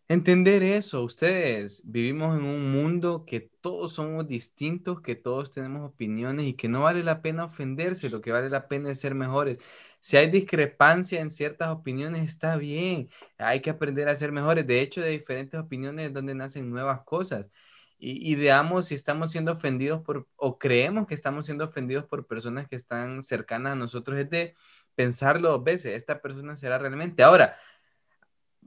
Entender 0.08 0.62
eso, 0.62 1.02
ustedes 1.02 1.82
vivimos 1.85 2.38
en 2.38 2.44
un 2.44 2.70
mundo 2.70 3.25
que 3.26 3.40
todos 3.40 3.94
somos 3.94 4.28
distintos, 4.28 5.00
que 5.00 5.16
todos 5.16 5.50
tenemos 5.50 5.90
opiniones 5.90 6.46
y 6.46 6.54
que 6.54 6.68
no 6.68 6.82
vale 6.82 7.02
la 7.02 7.23
pena 7.23 7.46
ofenderse, 7.46 8.08
lo 8.08 8.20
que 8.20 8.30
vale 8.30 8.49
la 8.49 8.68
pena 8.68 8.92
es 8.92 9.00
ser 9.00 9.16
mejores. 9.16 9.58
Si 9.99 10.16
hay 10.16 10.30
discrepancia 10.30 11.20
en 11.20 11.32
ciertas 11.32 11.70
opiniones, 11.70 12.23
está 12.23 12.56
bien, 12.56 13.11
hay 13.37 13.61
que 13.61 13.70
aprender 13.70 14.08
a 14.08 14.14
ser 14.14 14.30
mejores. 14.30 14.64
De 14.64 14.80
hecho, 14.80 15.00
de 15.00 15.08
diferentes 15.11 15.58
opiniones 15.58 16.06
es 16.06 16.12
donde 16.12 16.37
nacen 16.37 16.70
nuevas 16.70 17.00
cosas. 17.02 17.50
Y, 17.99 18.35
veamos 18.37 18.87
si 18.87 18.94
estamos 18.94 19.32
siendo 19.32 19.52
ofendidos 19.52 20.02
por, 20.02 20.28
o 20.36 20.58
creemos 20.58 21.06
que 21.06 21.14
estamos 21.14 21.47
siendo 21.47 21.64
ofendidos 21.64 22.04
por 22.04 22.26
personas 22.26 22.69
que 22.69 22.76
están 22.76 23.23
cercanas 23.23 23.73
a 23.73 23.76
nosotros, 23.76 24.19
es 24.19 24.30
de 24.30 24.54
pensarlo 24.97 25.50
dos 25.50 25.65
veces, 25.65 25.95
esta 25.95 26.21
persona 26.21 26.56
será 26.56 26.78
realmente. 26.78 27.23
Ahora, 27.23 27.56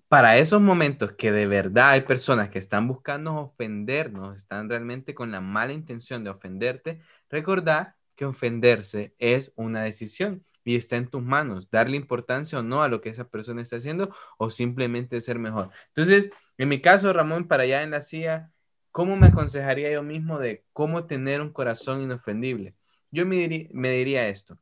para 0.08 0.38
esos 0.38 0.62
momentos 0.62 1.14
que 1.14 1.32
de 1.32 1.46
verdad 1.48 1.92
hay 1.92 2.02
personas 2.02 2.50
que 2.50 2.60
están 2.60 2.88
buscando 2.88 3.36
ofendernos, 3.36 4.38
están 4.38 4.70
realmente 4.70 5.14
con 5.14 5.32
la 5.32 5.42
mala 5.42 5.74
intención 5.74 6.24
de 6.24 6.32
ofenderte, 6.32 7.02
recordá 7.30 7.96
que 8.16 8.26
ofenderse 8.26 9.14
es 9.20 9.54
una 9.56 9.84
decisión 9.84 10.44
y 10.64 10.76
está 10.76 10.98
en 10.98 11.10
tus 11.10 11.24
manos, 11.24 11.70
darle 11.72 11.96
importancia 11.98 12.60
o 12.60 12.64
no 12.64 12.84
a 12.84 12.90
lo 12.90 13.02
que 13.02 13.10
esa 13.10 13.28
persona 13.30 13.62
está 13.62 13.78
haciendo 13.78 14.14
o 14.38 14.50
simplemente 14.50 15.20
ser 15.22 15.40
mejor. 15.40 15.70
Entonces, 15.90 16.32
en 16.58 16.70
mi 16.70 16.82
caso, 16.82 17.14
Ramón, 17.14 17.48
para 17.48 17.64
allá 17.64 17.84
en 17.84 17.92
la 17.92 18.02
CIA, 18.02 18.52
¿cómo 18.92 19.16
me 19.16 19.28
aconsejaría 19.28 19.92
yo 19.92 20.04
mismo 20.04 20.40
de 20.40 20.66
cómo 20.74 21.06
tener 21.06 21.42
un 21.42 21.52
corazón 21.54 22.02
inofendible? 22.02 22.76
Yo 23.12 23.26
me, 23.26 23.70
me 23.74 23.92
diría 23.92 24.28
esto. 24.28 24.58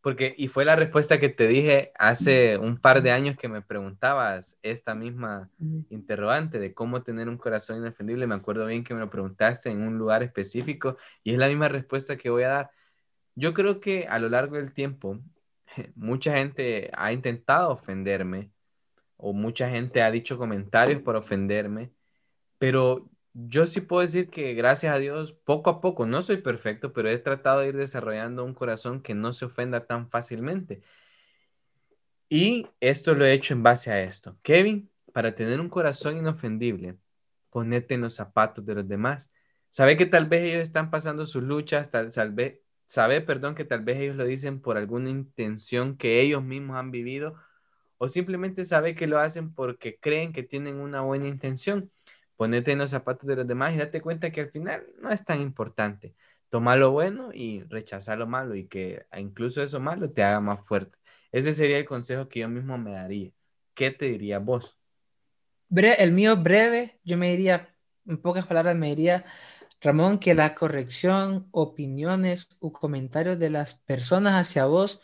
Porque, 0.00 0.34
y 0.38 0.48
fue 0.48 0.64
la 0.64 0.76
respuesta 0.76 1.20
que 1.20 1.28
te 1.28 1.46
dije 1.46 1.92
hace 1.98 2.56
un 2.56 2.78
par 2.78 3.02
de 3.02 3.10
años 3.10 3.36
que 3.36 3.48
me 3.48 3.60
preguntabas 3.60 4.56
esta 4.62 4.94
misma 4.94 5.50
interrogante 5.90 6.58
de 6.58 6.72
cómo 6.72 7.02
tener 7.02 7.28
un 7.28 7.36
corazón 7.36 7.78
inofendible. 7.78 8.26
Me 8.26 8.34
acuerdo 8.34 8.66
bien 8.66 8.82
que 8.82 8.94
me 8.94 9.00
lo 9.00 9.10
preguntaste 9.10 9.70
en 9.70 9.82
un 9.82 9.98
lugar 9.98 10.22
específico 10.22 10.96
y 11.22 11.32
es 11.32 11.38
la 11.38 11.48
misma 11.48 11.68
respuesta 11.68 12.16
que 12.16 12.30
voy 12.30 12.44
a 12.44 12.48
dar. 12.48 12.70
Yo 13.34 13.52
creo 13.52 13.78
que 13.80 14.06
a 14.08 14.18
lo 14.18 14.30
largo 14.30 14.56
del 14.56 14.72
tiempo, 14.72 15.18
mucha 15.94 16.36
gente 16.36 16.90
ha 16.94 17.12
intentado 17.12 17.70
ofenderme 17.70 18.50
o 19.16 19.34
mucha 19.34 19.68
gente 19.68 20.02
ha 20.02 20.10
dicho 20.10 20.38
comentarios 20.38 21.02
por 21.02 21.16
ofenderme, 21.16 21.92
pero 22.58 23.10
yo 23.34 23.66
sí 23.66 23.80
puedo 23.80 24.02
decir 24.02 24.30
que 24.30 24.54
gracias 24.54 24.94
a 24.94 24.98
Dios, 24.98 25.32
poco 25.32 25.70
a 25.70 25.80
poco, 25.80 26.06
no 26.06 26.22
soy 26.22 26.38
perfecto, 26.38 26.92
pero 26.92 27.08
he 27.08 27.18
tratado 27.18 27.60
de 27.60 27.68
ir 27.68 27.76
desarrollando 27.76 28.44
un 28.44 28.54
corazón 28.54 29.02
que 29.02 29.14
no 29.14 29.32
se 29.32 29.44
ofenda 29.44 29.86
tan 29.86 30.08
fácilmente. 30.10 30.82
Y 32.28 32.66
esto 32.80 33.14
lo 33.14 33.24
he 33.24 33.32
hecho 33.32 33.54
en 33.54 33.62
base 33.62 33.90
a 33.90 34.02
esto. 34.02 34.38
Kevin, 34.42 34.90
para 35.12 35.34
tener 35.34 35.60
un 35.60 35.68
corazón 35.68 36.18
inofendible, 36.18 36.96
ponete 37.50 37.94
en 37.94 38.02
los 38.02 38.14
zapatos 38.14 38.64
de 38.64 38.76
los 38.76 38.88
demás. 38.88 39.30
Sabe 39.70 39.96
que 39.96 40.06
tal 40.06 40.26
vez 40.26 40.42
ellos 40.42 40.62
están 40.62 40.90
pasando 40.90 41.26
sus 41.26 41.42
luchas, 41.42 41.90
tal, 41.90 42.10
vez, 42.32 42.60
sabe, 42.86 43.20
perdón, 43.20 43.54
que 43.54 43.64
tal 43.64 43.82
vez 43.84 43.98
ellos 43.98 44.16
lo 44.16 44.24
dicen 44.24 44.60
por 44.60 44.76
alguna 44.76 45.10
intención 45.10 45.96
que 45.96 46.20
ellos 46.20 46.42
mismos 46.42 46.76
han 46.76 46.90
vivido 46.90 47.36
o 47.98 48.08
simplemente 48.08 48.64
sabe 48.64 48.94
que 48.94 49.06
lo 49.06 49.18
hacen 49.18 49.52
porque 49.54 49.98
creen 50.00 50.32
que 50.32 50.42
tienen 50.42 50.76
una 50.76 51.02
buena 51.02 51.28
intención 51.28 51.90
ponete 52.40 52.72
en 52.72 52.78
los 52.78 52.88
zapatos 52.88 53.26
de 53.26 53.36
los 53.36 53.46
demás 53.46 53.74
y 53.74 53.76
date 53.76 54.00
cuenta 54.00 54.32
que 54.32 54.40
al 54.40 54.50
final 54.50 54.86
no 54.98 55.10
es 55.10 55.26
tan 55.26 55.42
importante. 55.42 56.14
Toma 56.48 56.74
lo 56.74 56.90
bueno 56.90 57.34
y 57.34 57.64
rechaza 57.64 58.16
lo 58.16 58.26
malo 58.26 58.54
y 58.54 58.66
que 58.66 59.04
incluso 59.18 59.62
eso 59.62 59.78
malo 59.78 60.10
te 60.10 60.22
haga 60.22 60.40
más 60.40 60.66
fuerte. 60.66 60.96
Ese 61.32 61.52
sería 61.52 61.76
el 61.76 61.84
consejo 61.84 62.30
que 62.30 62.40
yo 62.40 62.48
mismo 62.48 62.78
me 62.78 62.92
daría. 62.92 63.30
¿Qué 63.74 63.90
te 63.90 64.06
diría 64.06 64.38
vos? 64.38 64.78
el 65.68 66.12
mío 66.12 66.34
breve, 66.38 66.98
yo 67.04 67.18
me 67.18 67.30
diría, 67.30 67.74
en 68.06 68.16
pocas 68.16 68.46
palabras, 68.46 68.74
me 68.74 68.88
diría, 68.88 69.26
Ramón, 69.82 70.18
que 70.18 70.32
la 70.32 70.54
corrección, 70.54 71.46
opiniones 71.50 72.48
o 72.58 72.72
comentarios 72.72 73.38
de 73.38 73.50
las 73.50 73.74
personas 73.74 74.48
hacia 74.48 74.64
vos, 74.64 75.02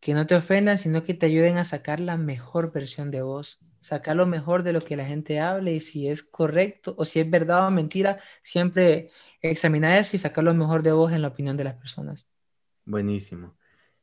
que 0.00 0.14
no 0.14 0.26
te 0.26 0.34
ofendan, 0.34 0.78
sino 0.78 1.04
que 1.04 1.14
te 1.14 1.26
ayuden 1.26 1.58
a 1.58 1.64
sacar 1.64 2.00
la 2.00 2.16
mejor 2.16 2.72
versión 2.72 3.10
de 3.10 3.22
vos 3.22 3.60
sacar 3.80 4.14
lo 4.14 4.26
mejor 4.26 4.62
de 4.62 4.72
lo 4.72 4.80
que 4.80 4.96
la 4.96 5.04
gente 5.04 5.40
hable 5.40 5.72
y 5.72 5.80
si 5.80 6.08
es 6.08 6.22
correcto 6.22 6.94
o 6.98 7.04
si 7.04 7.20
es 7.20 7.28
verdad 7.28 7.66
o 7.66 7.70
mentira, 7.70 8.20
siempre 8.42 9.10
examinar 9.40 9.98
eso 9.98 10.16
y 10.16 10.18
sacar 10.18 10.44
lo 10.44 10.54
mejor 10.54 10.82
de 10.82 10.92
vos 10.92 11.12
en 11.12 11.22
la 11.22 11.28
opinión 11.28 11.56
de 11.56 11.64
las 11.64 11.74
personas. 11.74 12.28
Buenísimo. 12.84 13.56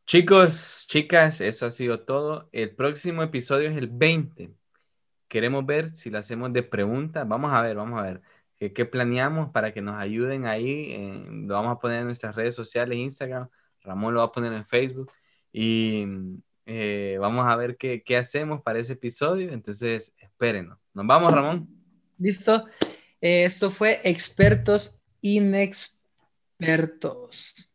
Chicos, 0.06 0.86
chicas, 0.88 1.42
eso 1.42 1.66
ha 1.66 1.70
sido 1.70 2.02
todo. 2.02 2.50
El 2.52 2.76
próximo 2.76 3.24
episodio 3.24 3.70
es 3.70 3.78
el 3.78 3.88
20. 3.88 4.54
Queremos 5.28 5.66
ver 5.66 5.90
si 5.90 6.10
lo 6.10 6.18
hacemos 6.18 6.54
de 6.54 6.64
preguntas. 6.64 7.28
Vamos 7.28 7.54
a 7.54 7.62
ver, 7.62 7.76
vamos 7.76 8.00
a 8.00 8.04
ver. 8.04 8.22
¿Qué, 8.58 8.86
planeamos 8.86 9.52
para 9.52 9.72
que 9.72 9.82
nos 9.82 10.00
ayuden 10.00 10.46
ahí? 10.46 10.98
lo 11.46 11.54
vamos 11.54 11.76
a 11.76 11.80
poner 11.80 12.00
en 12.00 12.06
nuestras 12.06 12.36
redes 12.36 12.56
sociales, 12.56 12.98
Instagram. 12.98 13.50
Ramón 13.82 14.14
lo 14.14 14.22
va 14.22 14.28
a 14.28 14.32
poner 14.32 14.54
en 14.54 14.66
Facebook. 14.66 15.12
Y 15.60 16.06
eh, 16.67 17.17
vamos 17.20 17.48
a 17.48 17.56
ver 17.56 17.78
qué, 17.78 18.04
qué, 18.04 18.15
hacemos 18.15 18.62
para 18.62 18.78
ese 18.78 18.93
episodio. 18.93 19.52
Entonces, 19.52 20.13
espérenos. 20.20 20.78
Nos 20.93 21.08
vamos, 21.08 21.34
Ramón. 21.34 21.67
Listo. 22.20 22.67
Esto 23.20 23.72
fue 23.72 24.00
Expertos 24.04 25.02
Inexpertos. 25.20 27.72